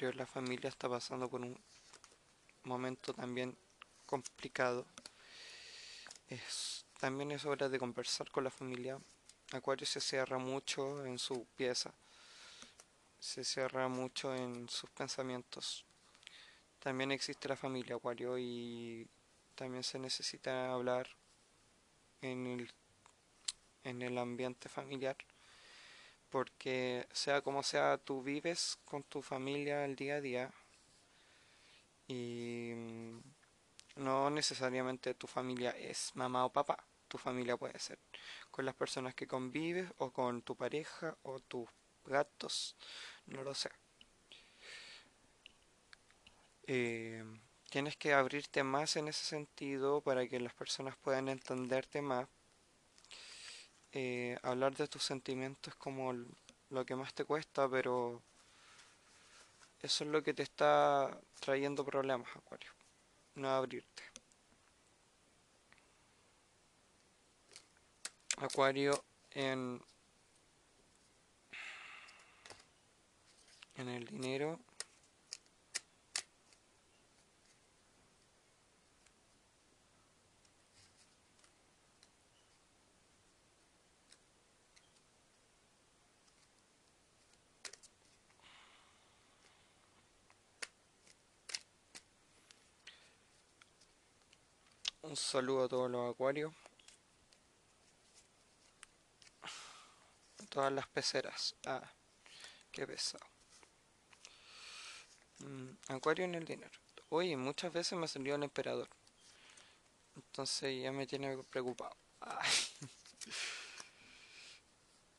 [0.02, 1.60] La familia está pasando por un
[2.64, 3.58] momento también
[4.06, 4.86] complicado.
[6.30, 8.98] Es, también es hora de conversar con la familia.
[9.52, 11.94] Acuario se cierra mucho en su pieza,
[13.20, 15.84] se cierra mucho en sus pensamientos.
[16.80, 19.06] También existe la familia Acuario y
[19.56, 21.10] también se necesita hablar
[22.22, 22.72] en el,
[23.84, 25.18] en el ambiente familiar
[26.30, 30.52] porque sea como sea, tú vives con tu familia el día a día
[32.08, 33.20] y mm,
[33.98, 36.86] no necesariamente tu familia es mamá o papá.
[37.08, 38.00] Tu familia puede ser
[38.52, 41.68] con las personas que convives o con tu pareja o tus
[42.06, 42.76] gatos,
[43.28, 43.70] no lo sé.
[46.68, 47.24] Eh,
[47.70, 52.28] tienes que abrirte más en ese sentido para que las personas puedan entenderte más.
[53.92, 56.14] Eh, hablar de tus sentimientos es como
[56.70, 58.22] lo que más te cuesta, pero
[59.82, 62.72] eso es lo que te está trayendo problemas, Acuario.
[63.36, 64.04] No abrirte.
[68.38, 69.82] Acuario en
[73.76, 74.60] en el dinero
[95.10, 96.54] Un saludo a todos los acuarios.
[100.50, 101.56] Todas las peceras.
[101.66, 101.92] Ah,
[102.72, 103.26] qué pesado.
[105.40, 106.78] Mm, acuario en el dinero.
[107.10, 108.88] Oye, muchas veces me salió el emperador.
[110.16, 111.98] Entonces ya me tiene preocupado.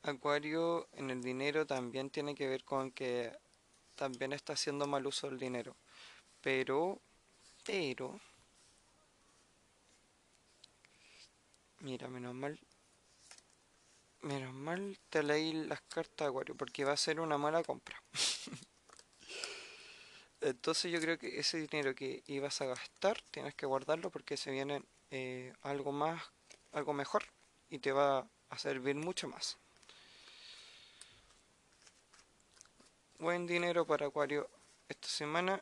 [0.03, 3.37] Acuario en el dinero también tiene que ver con que
[3.97, 5.75] también está haciendo mal uso del dinero.
[6.41, 7.01] Pero,
[7.65, 8.21] pero,
[11.81, 12.59] Mira, menos mal.
[14.23, 18.03] Menos mal te leí las cartas Acuario, porque va a ser una mala compra.
[20.43, 24.51] Entonces yo creo que ese dinero que ibas a gastar, tienes que guardarlo porque se
[24.51, 26.23] viene eh, algo más,
[26.73, 27.25] algo mejor
[27.69, 29.59] y te va a servir mucho más.
[33.19, 34.49] Buen dinero para Acuario
[34.89, 35.61] esta semana,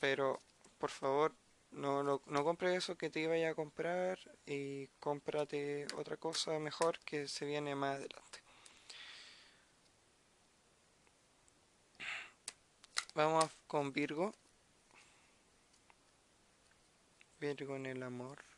[0.00, 0.40] pero
[0.78, 1.32] por favor
[1.76, 6.98] no, no, no compres eso que te iba a comprar y cómprate otra cosa mejor
[7.00, 8.40] que se viene más adelante.
[13.14, 14.34] Vamos con Virgo.
[17.38, 18.55] Virgo en el amor.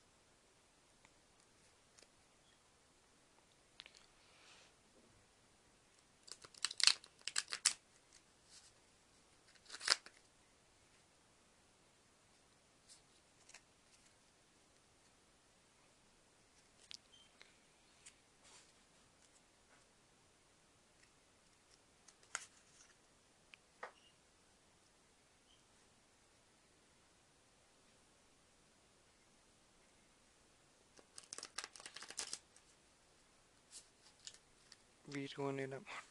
[35.18, 36.04] Virgo en el amor.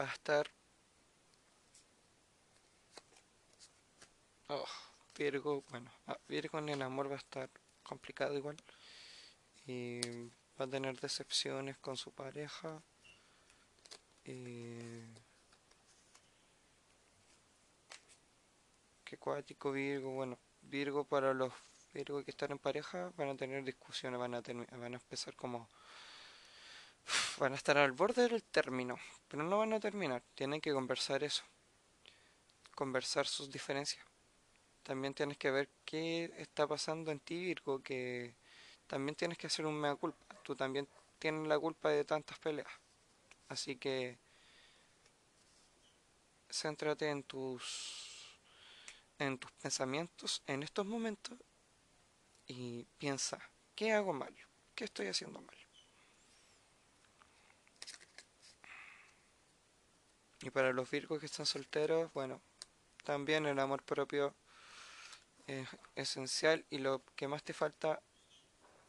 [0.00, 0.50] Va a estar...
[4.48, 4.66] Oh,
[5.16, 5.90] Virgo, bueno,
[6.26, 7.48] Virgo en el amor va a estar
[7.84, 8.56] complicado igual.
[10.60, 12.82] Va a tener decepciones con su pareja.
[14.24, 14.80] Y...
[19.04, 21.52] Qué cuático Virgo, bueno, Virgo para los
[21.96, 25.66] pero que estar en pareja van a tener discusiones, van a, van a empezar como...
[27.38, 31.24] Van a estar al borde del término, pero no van a terminar, tienen que conversar
[31.24, 31.42] eso,
[32.74, 34.04] conversar sus diferencias.
[34.82, 38.34] También tienes que ver qué está pasando en ti, Virgo, que
[38.86, 40.36] también tienes que hacer un mea culpa.
[40.42, 40.86] Tú también
[41.18, 42.68] tienes la culpa de tantas peleas.
[43.48, 44.18] Así que
[46.50, 48.26] céntrate en tus
[49.18, 51.38] en tus pensamientos en estos momentos
[52.46, 53.38] y piensa,
[53.74, 54.34] ¿qué hago mal?
[54.74, 55.56] ¿Qué estoy haciendo mal?
[60.42, 62.40] Y para los virgos que están solteros, bueno,
[63.04, 64.34] también el amor propio
[65.46, 68.00] es esencial y lo que más te falta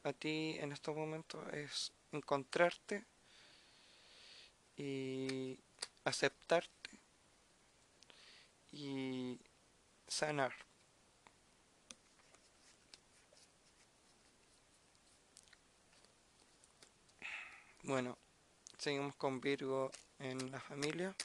[0.03, 3.05] a ti en estos momentos es encontrarte
[4.75, 5.59] y
[6.03, 6.99] aceptarte
[8.71, 9.39] y
[10.07, 10.66] sanar.
[17.83, 18.19] Bueno,
[18.77, 21.15] seguimos con Virgo en la familia.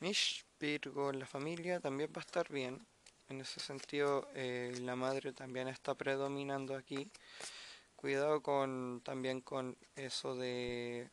[0.00, 0.43] Mish.
[0.60, 2.86] Virgo en la familia también va a estar bien.
[3.28, 7.10] En ese sentido, eh, la madre también está predominando aquí.
[7.96, 11.08] Cuidado con también con eso de...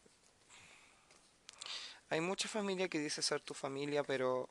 [2.09, 4.49] Hay mucha familia que dice ser tu familia, pero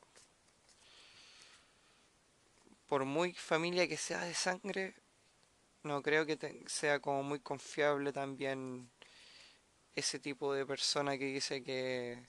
[2.87, 4.95] por muy familia que sea de sangre,
[5.83, 8.89] no creo que sea como muy confiable también
[9.95, 12.27] ese tipo de persona que dice que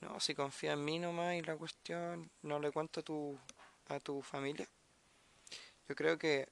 [0.00, 3.38] no, si confía en mí nomás y la cuestión no le cuento a tu,
[3.88, 4.68] a tu familia.
[5.88, 6.48] Yo creo que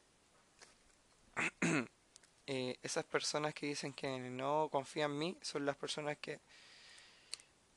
[2.47, 6.41] eh, esas personas que dicen que no confían en mí son las personas que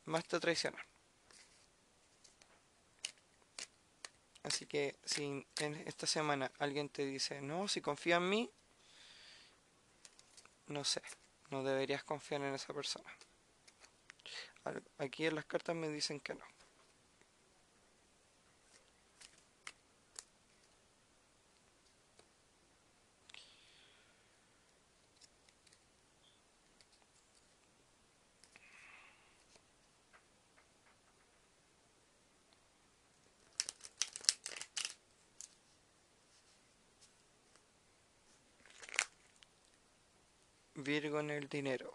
[0.06, 0.84] más te traicionan.
[4.44, 8.52] Así que si en esta semana alguien te dice, no, si confía en mí,
[10.68, 11.02] no sé,
[11.50, 13.10] no deberías confiar en esa persona.
[14.98, 16.46] Aquí en las cartas me dicen que no.
[40.76, 41.94] Virgo en el dinero.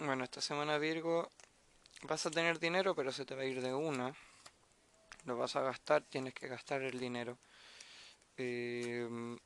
[0.00, 1.30] Bueno, esta semana Virgo
[2.04, 4.16] vas a tener dinero, pero se te va a ir de una.
[5.26, 7.36] Lo vas a gastar, tienes que gastar el dinero.
[8.38, 9.38] Em,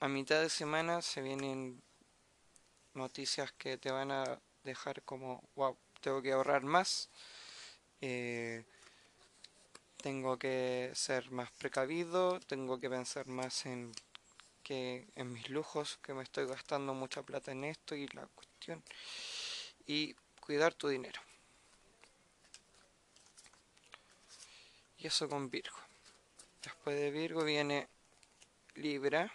[0.00, 1.82] a mitad de semana se vienen
[2.92, 7.08] noticias que te van a dejar como, wow, tengo que ahorrar más.
[8.02, 8.66] Eh,
[9.96, 13.92] tengo que ser más precavido, tengo que pensar más en
[14.64, 18.82] que en mis lujos, que me estoy gastando mucha plata en esto y la cuestión.
[19.86, 21.20] Y cuidar tu dinero.
[24.98, 25.76] Y eso con Virgo.
[26.62, 27.88] Después de Virgo viene
[28.74, 29.30] Libra.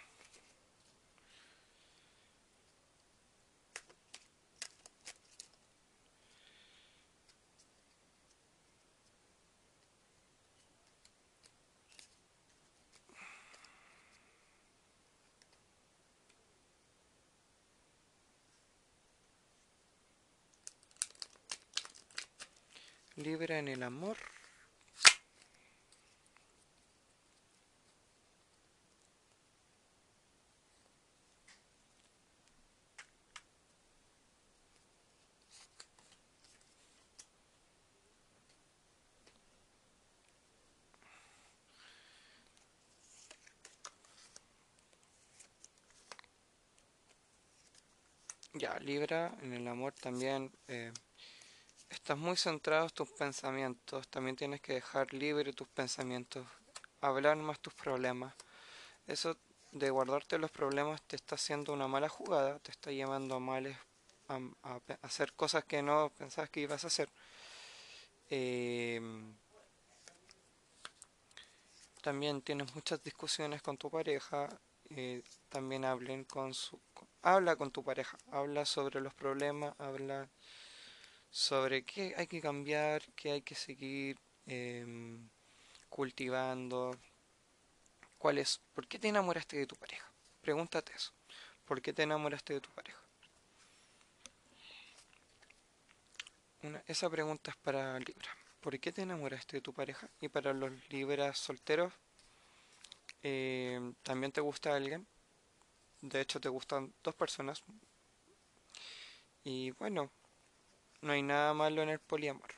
[23.22, 24.16] Libra en el amor.
[48.54, 50.50] Ya, Libra en el amor también.
[50.68, 50.92] Eh,
[51.90, 56.46] estás muy centrado en tus pensamientos, también tienes que dejar libre tus pensamientos,
[57.00, 58.34] hablar más tus problemas.
[59.06, 59.36] Eso
[59.72, 63.76] de guardarte los problemas te está haciendo una mala jugada, te está llevando a males,
[64.28, 64.40] a,
[65.02, 67.08] hacer cosas que no pensabas que ibas a hacer.
[68.30, 69.34] Em,
[72.02, 74.48] también tienes muchas discusiones con tu pareja,
[74.90, 76.80] eh, también hablen con su,
[77.22, 80.28] habla con tu pareja, habla sobre los problemas, habla
[81.30, 85.28] sobre qué hay que cambiar, qué hay que seguir em,
[85.88, 86.92] cultivando,
[88.18, 90.10] cuál es, ¿por qué te enamoraste de tu pareja?
[90.40, 91.12] Pregúntate eso,
[91.64, 93.00] ¿por qué te enamoraste de tu pareja?
[96.86, 98.28] esa pregunta es para Libra.
[98.60, 100.08] ¿Por qué te enamoraste de tu pareja?
[100.20, 101.92] Y para los Libras solteros,
[103.22, 105.06] em, ¿también te gusta alguien?
[106.02, 107.62] De hecho, te gustan dos personas.
[109.44, 110.10] Y bueno,
[111.02, 112.48] no hay nada malo en el poliamor.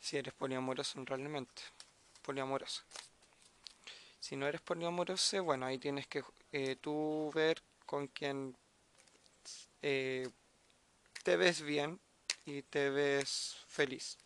[0.00, 1.62] si eres poliamoroso realmente.
[2.22, 2.82] Poliamoroso.
[4.20, 8.56] Si no eres poliamoroso, bueno, ahí tienes que eh, tú ver con quién
[9.82, 10.28] eh,
[11.24, 12.00] te ves bien
[12.46, 14.18] y te ves feliz.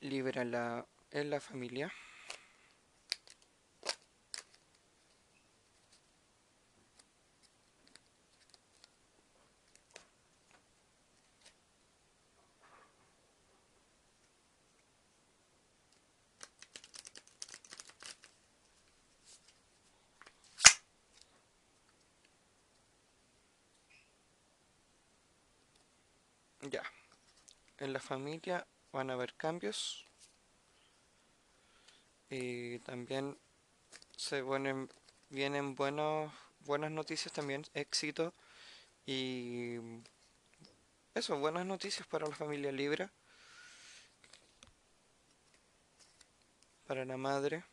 [0.00, 1.92] Libra la, en la familia.
[26.70, 26.82] Ya.
[27.88, 30.04] En la familia van a haber cambios.
[32.28, 33.38] Y también
[34.14, 34.90] se vienen,
[35.30, 36.30] vienen buenos,
[36.66, 38.34] buenas noticias también, éxito.
[39.06, 39.76] Y
[41.14, 43.10] eso, buenas noticias para la familia Libra.
[46.86, 47.64] Para la madre.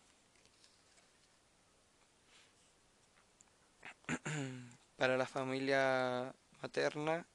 [4.95, 7.27] para la familia materna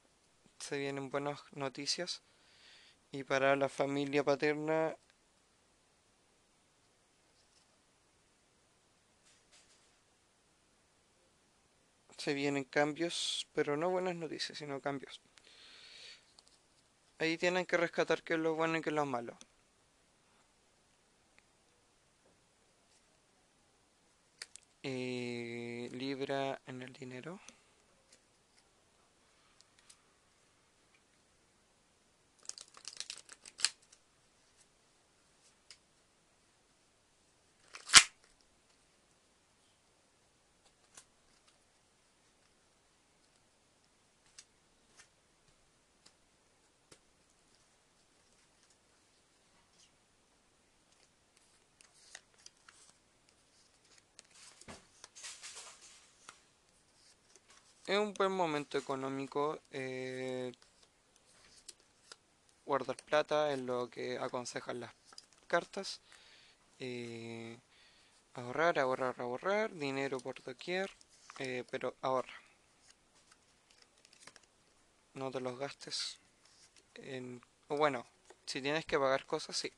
[0.58, 2.22] se vienen buenas noticias
[3.12, 4.96] y para la familia paterna
[12.18, 15.20] se vienen cambios, pero no buenas noticias, sino cambios.
[17.18, 19.38] Ahí tienen que rescatar qué es lo bueno y qué es lo malo.
[24.82, 27.40] Eh, libra en el dinero.
[57.90, 59.58] Es un buen momento económico.
[59.72, 60.52] Eh,
[62.64, 64.92] guardar plata es lo que aconsejan las
[65.48, 66.00] cartas.
[66.78, 67.58] Eh,
[68.34, 69.74] ahorrar, ahorrar, ahorrar.
[69.74, 70.88] Dinero por doquier.
[71.40, 72.32] Eh, pero ahorra.
[75.14, 76.20] No te los gastes
[76.94, 77.42] en...
[77.66, 78.06] O bueno,
[78.46, 79.72] si tienes que pagar cosas, sí.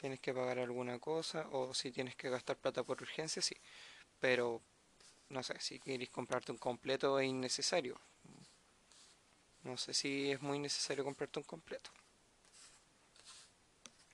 [0.00, 1.46] Tienes que pagar alguna cosa.
[1.52, 3.56] O si tienes que gastar plata por urgencia, sí.
[4.18, 4.62] Pero
[5.30, 8.00] no sé, si queréis comprarte un completo es innecesario.
[9.64, 11.90] No sé si es muy necesario comprarte un completo.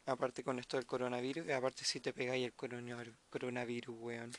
[0.07, 4.33] Aparte con esto del coronavirus, aparte si te pegáis el coronavirus, weón.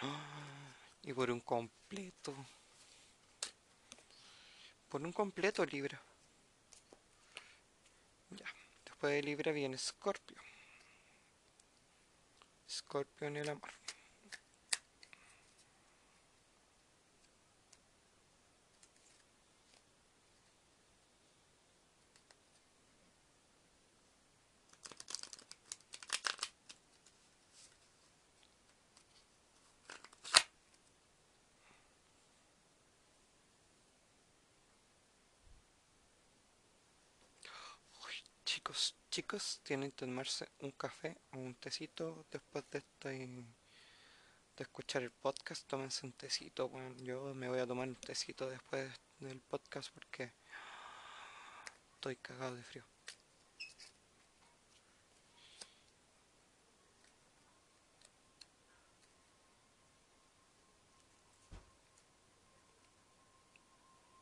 [1.04, 2.32] Y por un completo.
[4.88, 6.00] Por un completo Libra.
[8.30, 8.46] Ya.
[8.84, 10.36] Después de Libra viene Scorpio.
[12.68, 13.81] Scorpio en el amor.
[39.12, 43.08] Chicos, tienen que tomarse un café o un tecito después de este
[44.56, 48.48] de escuchar el podcast, tómense un tecito, bueno, yo me voy a tomar un tecito
[48.48, 50.32] después del podcast porque
[51.94, 52.84] estoy cagado de frío.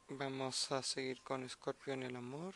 [0.08, 2.54] Vamos a seguir con Scorpio en el amor.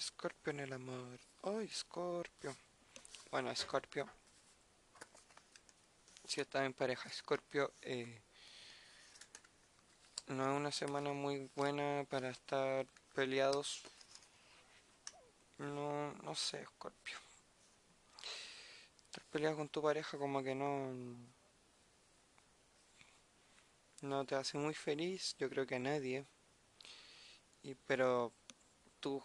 [0.00, 1.18] Scorpio en el amor.
[1.42, 2.56] ¡Ay, Scorpio!
[3.30, 4.08] Bueno, Scorpio.
[6.24, 7.72] Si está en pareja, Scorpio.
[7.82, 8.20] Eh,
[10.28, 13.82] no es una semana muy buena para estar peleados.
[15.58, 17.18] No, no sé, Scorpio.
[19.06, 20.92] Estar peleado con tu pareja como que no...
[24.02, 26.26] No te hace muy feliz, yo creo que a nadie.
[27.62, 28.32] Y, pero
[29.00, 29.24] tú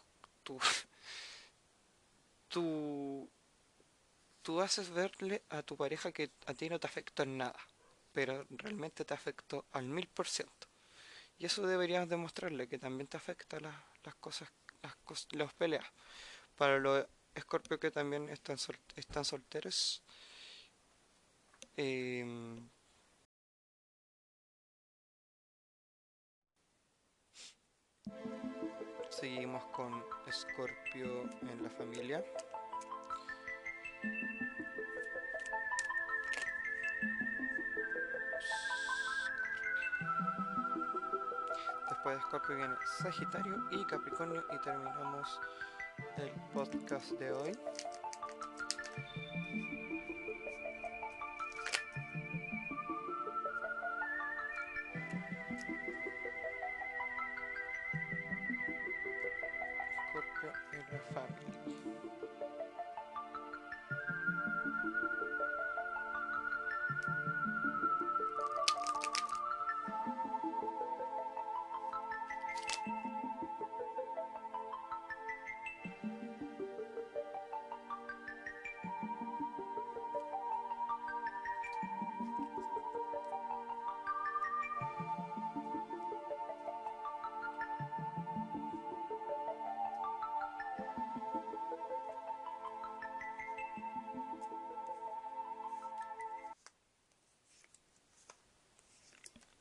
[2.47, 3.29] tú,
[4.41, 7.59] tú, haces verle a tu pareja que a ti no te afectó en nada,
[8.11, 10.67] pero realmente te afectó al mil por ciento.
[11.37, 14.95] Y eso deberías demostrarle que también te afecta las, cosas, las,
[15.31, 15.85] los peleas.
[16.55, 18.57] Para, lo, Escorpio que también están,
[18.95, 20.03] están solteros.
[21.77, 22.69] Em,
[29.09, 32.23] seguimos con Escorpio en la familia.
[41.89, 45.39] Después de Escorpio viene Sagitario y Capricornio y terminamos
[46.17, 47.51] el podcast de hoy.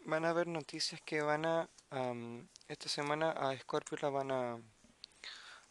[0.08, 1.68] Van a haber noticias que van a,
[2.66, 4.58] esta semana a Scorpio la van a,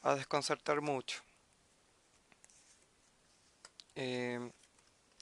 [0.04, 1.24] a desconcertar mucho.
[3.96, 4.52] Em,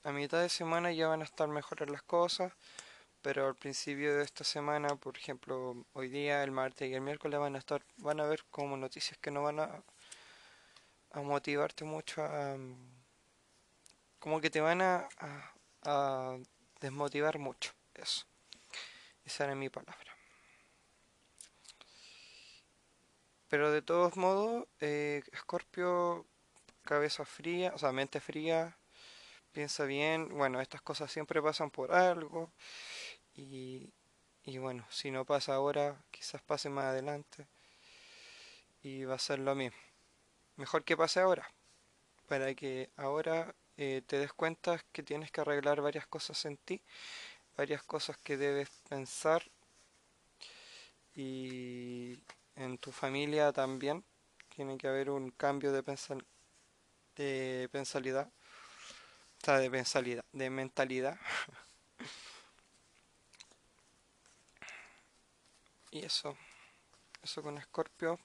[0.03, 2.51] a mitad de semana ya van a estar mejores las cosas,
[3.21, 7.39] pero al principio de esta semana, por ejemplo, hoy día, el martes y el miércoles
[7.39, 9.81] van a estar, van a ver como noticias que no van a,
[11.11, 12.57] a motivarte mucho a,
[14.19, 15.07] como que te van a,
[15.83, 16.37] a
[16.81, 18.25] desmotivar mucho, eso.
[19.25, 20.11] Esa era mi palabra.
[23.49, 26.25] Pero de todos modos, eh, Scorpio,
[26.83, 28.77] cabeza fría, o sea, mente fría,
[29.53, 32.51] piensa bien, bueno, estas cosas siempre pasan por algo
[33.35, 33.93] y,
[34.43, 37.47] y bueno, si no pasa ahora, quizás pase más adelante
[38.83, 39.77] y va a ser lo mismo.
[40.57, 41.49] Mejor que pase ahora,
[42.27, 46.81] para que ahora eh, te des cuenta que tienes que arreglar varias cosas en ti
[47.55, 49.43] varias cosas que debes pensar
[51.15, 52.19] y
[52.55, 54.03] en tu familia también
[54.49, 56.25] tiene que haber un cambio de pensal
[57.15, 58.27] de pensalidad
[59.41, 61.17] o sea de pensalidad de mentalidad.
[65.91, 66.35] Y eso
[67.23, 68.19] eso con Escorpio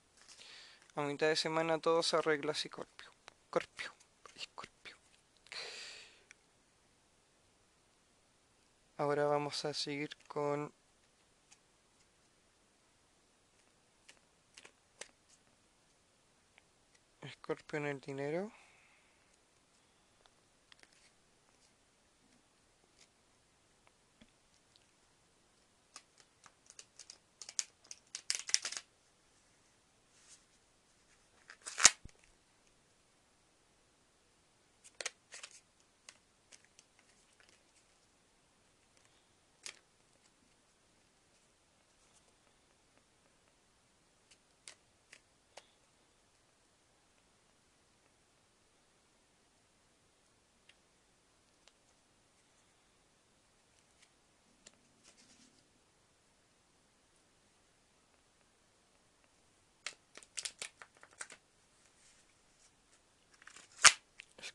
[0.97, 3.13] a mitad de semana todo se arregla Scorpio
[3.47, 3.95] Scorpio
[4.37, 4.97] Scorpio
[9.01, 10.71] Ahora vamos a seguir con
[17.23, 18.53] Escorpio en el dinero.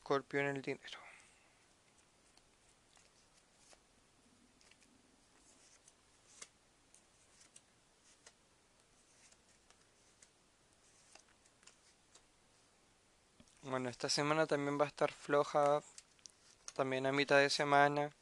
[0.06, 1.00] Escorpio en el dinero.
[13.62, 15.82] Bueno, esta semana también va a estar floja,
[16.76, 18.12] también a mitad de semana.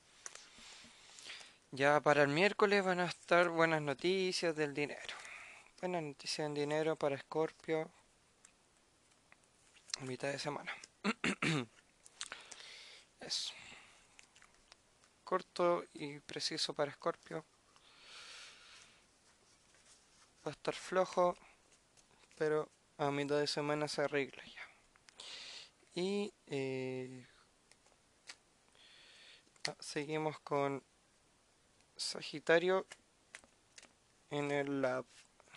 [1.71, 5.15] Ya para el miércoles van a estar buenas noticias del dinero.
[5.83, 7.91] Buenas noticias del dinero para Escorpio.
[10.01, 10.73] A mitad de semana.
[13.21, 13.53] es
[15.23, 17.45] corto y preciso para Scorpio.
[20.47, 21.37] Va a estar flojo,
[22.37, 24.63] pero a mitad de semana se arregla ya.
[25.95, 27.27] Y eh,
[29.69, 30.83] ah, seguimos con
[31.97, 32.87] Sagitario
[34.31, 35.05] en el lab.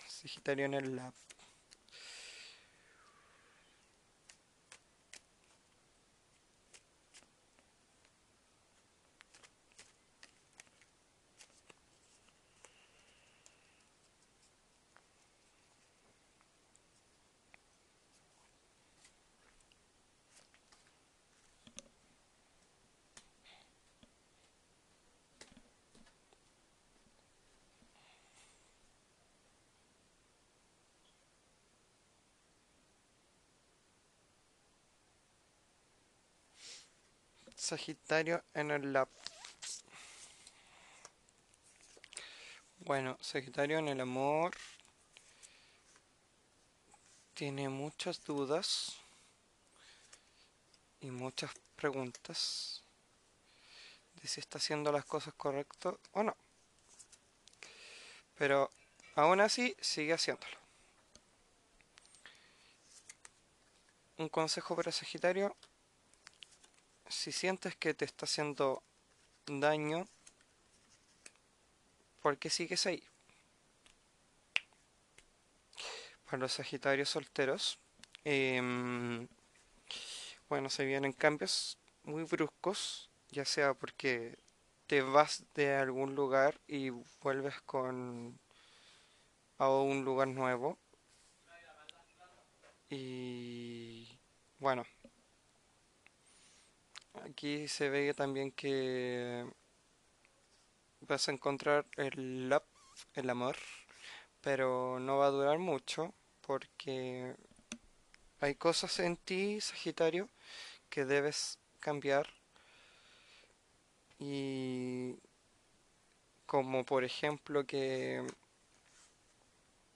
[0.08, 1.14] Sagitario en el lab.
[37.68, 39.10] Sagitario en el lab.
[42.80, 44.56] Bueno, Sagitario en el amor
[47.34, 48.96] tiene muchas dudas
[51.02, 52.84] y muchas preguntas
[54.22, 56.38] de si está haciendo las cosas correctas o no.
[58.38, 58.72] Pero
[59.16, 60.58] aún así sigue haciéndolo.
[64.16, 65.54] Un consejo para Sagitario,
[67.10, 68.84] si sientes que te está haciendo
[69.46, 70.08] daño,
[72.22, 73.04] ¿por qué sigues ahí?
[76.26, 77.80] Para los Sagitarios solteros,
[78.24, 79.28] em,
[80.50, 84.38] bueno, se vienen cambios muy bruscos, ya sea porque
[84.88, 86.90] te vas de algún lugar y
[87.22, 88.40] vuelves con
[89.58, 90.78] a un lugar nuevo
[92.90, 94.20] y
[94.60, 94.86] bueno
[97.30, 99.46] aquí se ve también que
[101.02, 102.64] vas a encontrar el love,
[103.16, 103.56] el amor
[104.48, 106.14] pero no va a durar mucho
[106.46, 107.36] porque
[108.40, 110.30] hay cosas en ti Sagitario
[110.90, 112.30] que debes cambiar.
[114.20, 115.16] Y
[116.46, 118.26] como por ejemplo que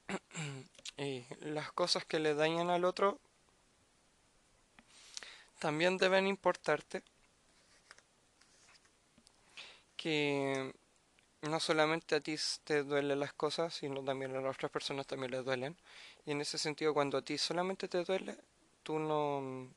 [1.40, 3.20] las cosas que le dañan al otro
[5.60, 7.04] también deben importarte
[10.02, 10.74] que
[11.44, 15.32] no solamente a ti te duelen las cosas, sino también a las otras personas también
[15.32, 15.78] les duelen.
[16.26, 18.38] Y en ese sentido, cuando a ti solamente te duele,
[18.84, 19.70] tú no,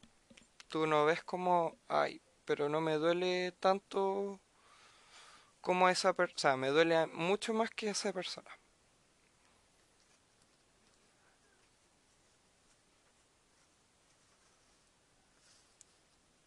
[0.68, 4.40] tú no ves como, ay, pero no me duele tanto
[5.60, 8.50] como a esa persona, me duele mucho más que a esa persona.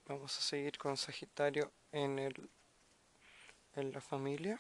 [0.08, 2.50] Vamos a seguir con Sagitario en el
[3.82, 4.60] en la familia.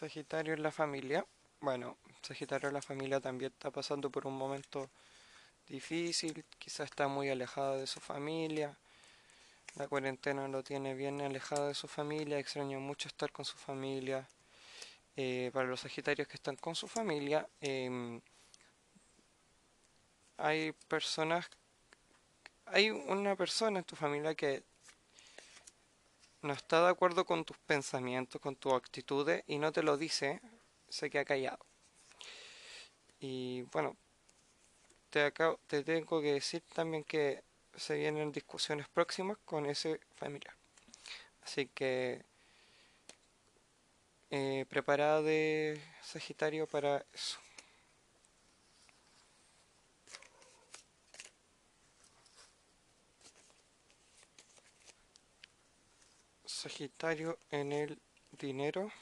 [0.00, 1.26] Sagitario en la familia.
[1.60, 4.88] Bueno, Sagitario en la familia también está pasando por un momento
[5.66, 8.78] difícil, quizá está muy alejado de su familia.
[9.74, 14.26] La cuarentena lo tiene bien alejado de su familia, extraña mucho estar con su familia.
[15.16, 18.22] Eh, para los Sagitarios que están con su familia, em,
[20.38, 21.46] hay personas,
[22.64, 24.64] hay una persona en tu familia que
[26.42, 30.40] no está de acuerdo con tus pensamientos, con tus actitudes y no te lo dice,
[30.88, 31.58] se queda callado.
[33.20, 33.96] Y bueno,
[35.10, 35.30] te,
[35.66, 37.42] te tengo que decir también que
[37.76, 40.54] se vienen discusiones próximas con ese familiar.
[41.42, 42.24] Así que
[44.30, 47.38] eh, preparado de Sagitario para eso.
[56.60, 57.98] Sagitario en el
[58.32, 58.92] dinero.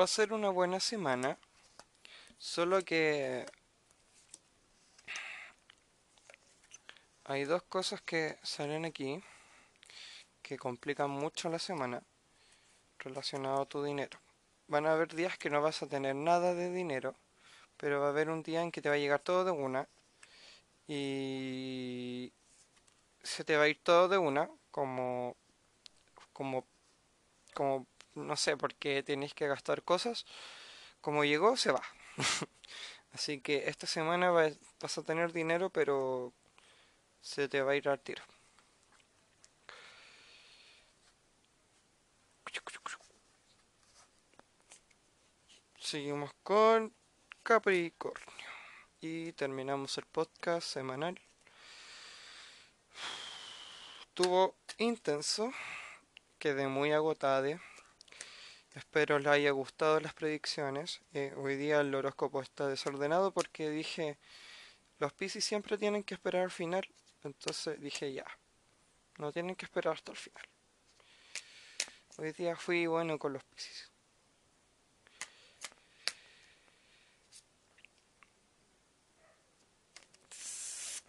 [0.00, 1.36] Va a ser una buena semana.
[2.38, 3.44] Solo que...
[7.24, 9.22] hay dos cosas que salen aquí
[10.42, 12.02] que complican mucho la semana
[12.98, 14.18] relacionado a tu dinero.
[14.68, 17.14] Van a haber días que no vas a tener nada de dinero,
[17.76, 19.86] pero va a haber un día en que te va a llegar todo de una
[20.88, 22.32] y
[23.22, 25.36] se te va a ir todo de una, como
[26.32, 26.64] como
[27.54, 27.86] como
[28.26, 30.26] no sé, porque tienes que gastar cosas.
[31.00, 31.82] Como llegó, se va.
[33.12, 36.32] Así que esta semana vas a tener dinero, pero
[37.20, 38.22] se te va a ir al tiro.
[45.90, 46.94] Seguimos con
[47.42, 48.46] Capricornio.
[49.00, 51.20] Y terminamos el podcast semanal.
[54.00, 55.50] Estuvo intenso.
[56.38, 57.60] Quedé muy agotada.
[58.74, 61.00] Espero les haya gustado las predicciones.
[61.12, 64.16] Eh, hoy día el horóscopo está desordenado porque dije,
[64.98, 66.88] los Pisces siempre tienen que esperar al final.
[67.24, 68.26] Entonces dije, ya,
[69.18, 70.44] no tienen que esperar hasta el final.
[72.16, 73.90] Hoy día fui bueno con los Pisces.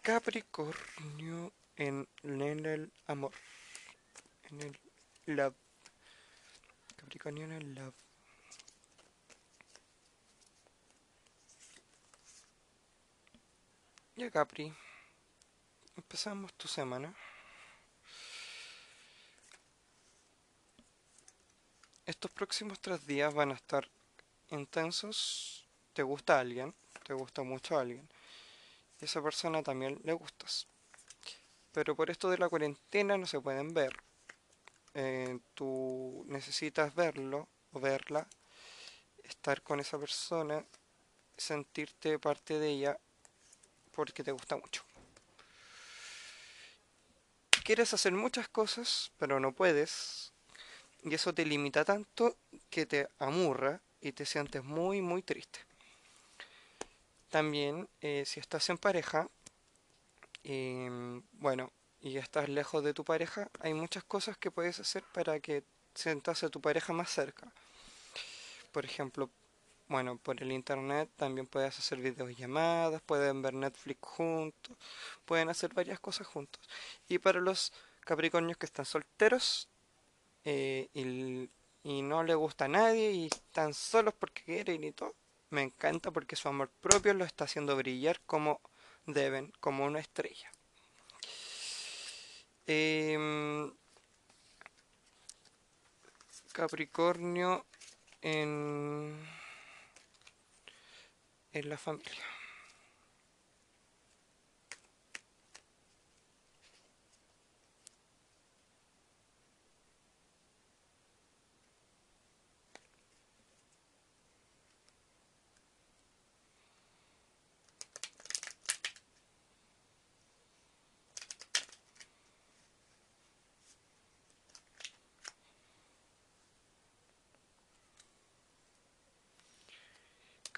[0.02, 3.34] Capricornio en, el amor.
[4.50, 4.62] En
[5.28, 5.54] el.
[7.02, 7.96] Capricornio en love.
[14.16, 14.72] Ya Capri,
[15.98, 17.12] empezamos tu semana.
[22.06, 23.88] Estos próximos tres días van a estar
[24.50, 25.66] intensos.
[25.94, 26.76] ¿Te gusta alguien?
[27.04, 28.08] ¿Te gusta mucho alguien?
[29.02, 30.68] Y esa persona también le gustas.
[31.72, 33.92] Pero por esto de la cuarentena no se pueden ver.
[34.94, 38.28] Eh, tú necesitas verlo o verla,
[39.24, 40.66] estar con esa persona,
[41.38, 43.00] sentirte parte de ella
[43.92, 44.84] porque te gusta mucho.
[47.64, 50.34] Quieres hacer muchas cosas, pero no puedes.
[51.04, 52.38] Y eso te limita tanto
[52.70, 55.60] que te amurra y te sientes muy, muy triste.
[57.30, 59.30] También, eh, si estás en pareja,
[60.44, 61.72] em, bueno,
[62.02, 65.64] y estás lejos de tu pareja, hay muchas cosas que puedes hacer para que
[65.94, 67.52] sientas a tu pareja más cerca.
[68.72, 69.30] Por ejemplo,
[69.88, 74.78] bueno, por el internet también puedes hacer videollamadas, pueden ver Netflix juntos,
[75.26, 76.62] pueden hacer varias cosas juntos.
[77.08, 79.70] Y para los Capricornios que están solteros
[80.44, 81.50] eh, y,
[81.84, 85.14] y no le gusta a nadie y están solos porque quieren y todo,
[85.50, 88.62] me encanta porque su amor propio lo está haciendo brillar como
[89.06, 90.50] deben, como una estrella.
[92.68, 93.72] Em,
[96.54, 97.66] Capricornio
[98.22, 99.18] en,
[101.54, 102.41] en la familia.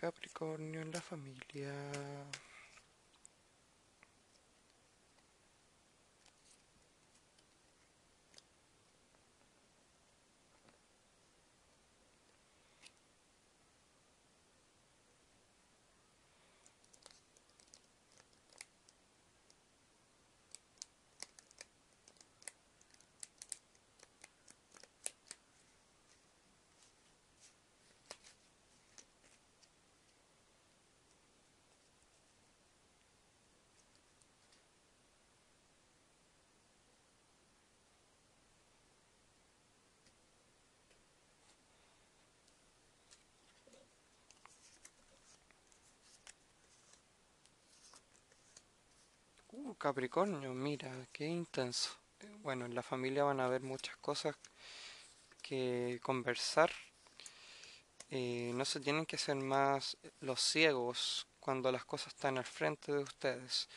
[0.03, 1.71] Capricornio en la familia.
[49.55, 51.89] Uh, Capricornio, mira, qué intenso.
[52.41, 54.33] Bueno, en la familia van a haber muchas cosas
[55.41, 56.71] que conversar.
[58.09, 62.93] Eh, no se tienen que ser más los ciegos cuando las cosas están al frente
[62.93, 63.67] de ustedes.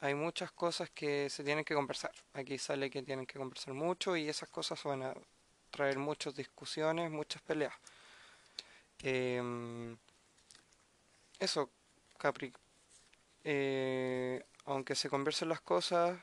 [0.00, 2.10] Hay muchas cosas que se tienen que conversar.
[2.32, 5.14] Aquí sale que tienen que conversar mucho y esas cosas van a
[5.70, 7.74] traer muchas discusiones, muchas peleas.
[9.04, 9.96] Em,
[11.38, 11.70] eso,
[12.18, 12.52] Capri.
[13.44, 16.20] Eh, aunque se conversen las cosas,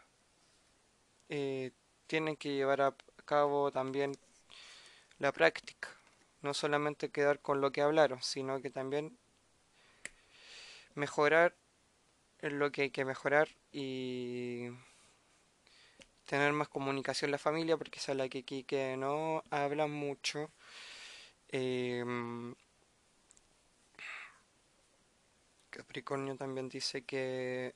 [1.30, 1.72] eh,
[2.08, 2.96] tienen que llevar a
[3.26, 4.12] cabo también
[5.20, 5.90] la práctica.
[6.42, 9.18] No solamente quedar con lo que hablaron, sino que también
[10.94, 11.56] mejorar
[12.42, 14.70] lo que hay que mejorar y
[16.26, 20.52] tener más comunicación en la familia porque es la que que no habla mucho.
[21.50, 22.54] Em,
[25.72, 27.76] Capricornio también dice que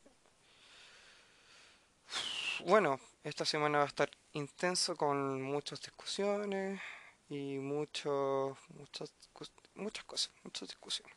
[2.66, 6.82] bueno, esta semana va a estar intenso con muchas discusiones
[7.30, 9.14] y muchos, muchas,
[9.76, 11.16] muchas cosas, muchas discusiones.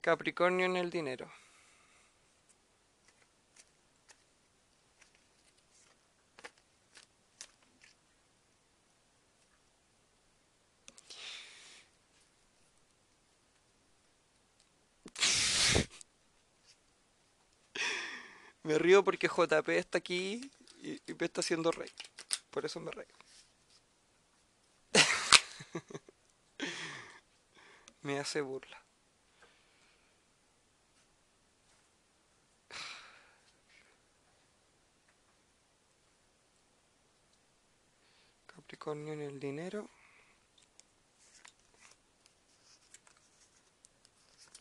[0.00, 1.28] Capricornio en el dinero.
[18.66, 20.50] Me río porque JP está aquí
[20.82, 21.88] y, me está haciendo rey.
[22.50, 23.04] Por eso me río.
[28.02, 28.82] me hace burla.
[38.48, 39.88] Capricornio en el dinero.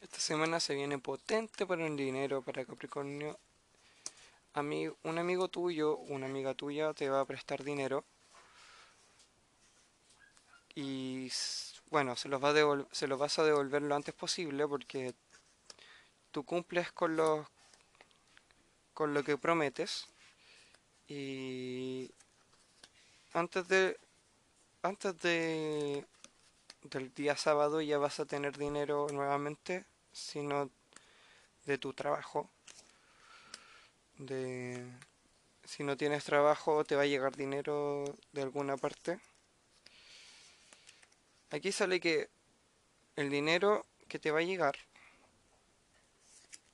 [0.01, 3.39] Esta semana se viene potente para el dinero para Capricornio
[4.57, 8.05] un amigo tuyo, una amiga tuya te va a prestar dinero
[10.75, 11.29] y
[11.89, 15.13] bueno, se los, va a se los vas a devolver lo antes posible porque
[16.31, 17.45] tú cumples con los
[18.93, 20.07] con lo que prometes
[21.07, 22.11] y
[23.33, 23.99] antes de
[24.83, 26.05] antes de
[26.83, 30.69] del día sábado ya vas a tener dinero nuevamente sino
[31.65, 32.49] de tu trabajo
[34.17, 34.85] de
[35.63, 39.19] si no tienes trabajo te va a llegar dinero de alguna parte.
[41.49, 42.29] Aquí sale que
[43.15, 44.75] el dinero que te va a llegar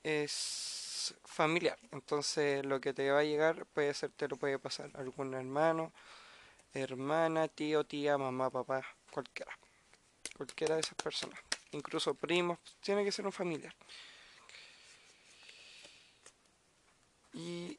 [0.02, 1.78] es familiar.
[1.90, 5.92] Entonces lo que te va a llegar puede ser, te lo puede pasar algún hermano,
[6.74, 9.56] hermana, tío, tía, mamá, papá, cualquiera.
[10.36, 11.38] Cualquiera de esas personas.
[11.72, 13.74] Incluso primos, tiene que ser un familiar.
[17.34, 17.78] Y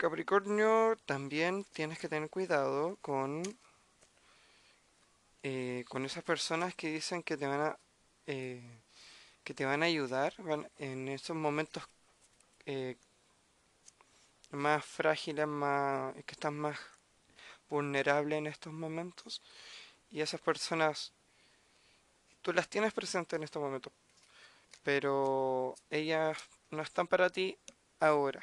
[0.00, 3.42] Capricornio, también tienes que tener cuidado con,
[5.42, 7.78] eh, con esas personas que dicen que te van a,
[8.26, 8.80] eh,
[9.44, 10.34] que te van a ayudar
[10.78, 11.82] en esos momentos
[12.66, 12.96] eh,
[14.52, 16.78] más frágiles, más, que están más
[17.68, 19.42] vulnerables en estos momentos.
[20.10, 21.12] Y esas personas
[22.42, 23.92] tú las tienes presentes en este momento,
[24.82, 26.38] pero ellas
[26.70, 27.58] no están para ti
[27.98, 28.42] ahora.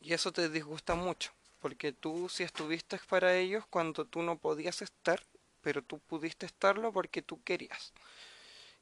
[0.00, 4.82] Y eso te disgusta mucho, porque tú sí estuviste para ellos cuando tú no podías
[4.82, 5.22] estar,
[5.60, 7.92] pero tú pudiste estarlo porque tú querías.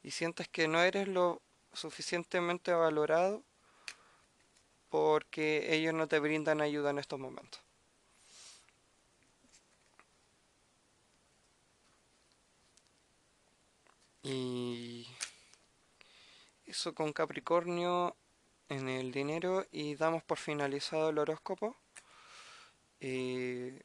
[0.03, 1.43] Y sientes que no eres lo
[1.75, 3.43] suficientemente valorado
[4.89, 7.61] porque ellos no te brindan ayuda en estos momentos.
[14.23, 15.07] Y
[16.67, 18.17] eso con Capricornio
[18.69, 21.77] en el dinero y damos por finalizado el horóscopo.
[23.01, 23.83] Eh,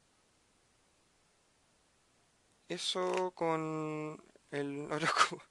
[2.69, 4.21] eso con
[4.51, 5.43] el horóscopo.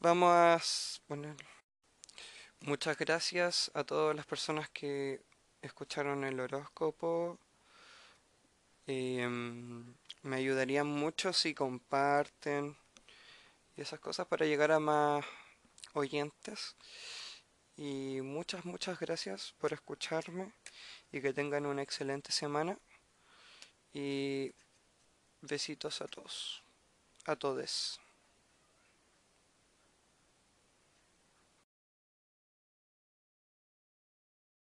[0.00, 0.60] Vamos a
[1.08, 1.36] poner
[2.60, 5.22] muchas gracias a todas las personas que
[5.62, 7.38] escucharon el horóscopo.
[8.86, 12.76] Em, me ayudaría mucho si comparten
[13.78, 15.24] y esas cosas para llegar a más
[15.94, 16.76] oyentes.
[17.76, 20.52] Y muchas, muchas gracias por escucharme
[21.12, 22.76] y que tengan una excelente semana.
[23.92, 24.52] Y
[25.42, 26.64] besitos a todos,
[27.24, 28.00] a todos.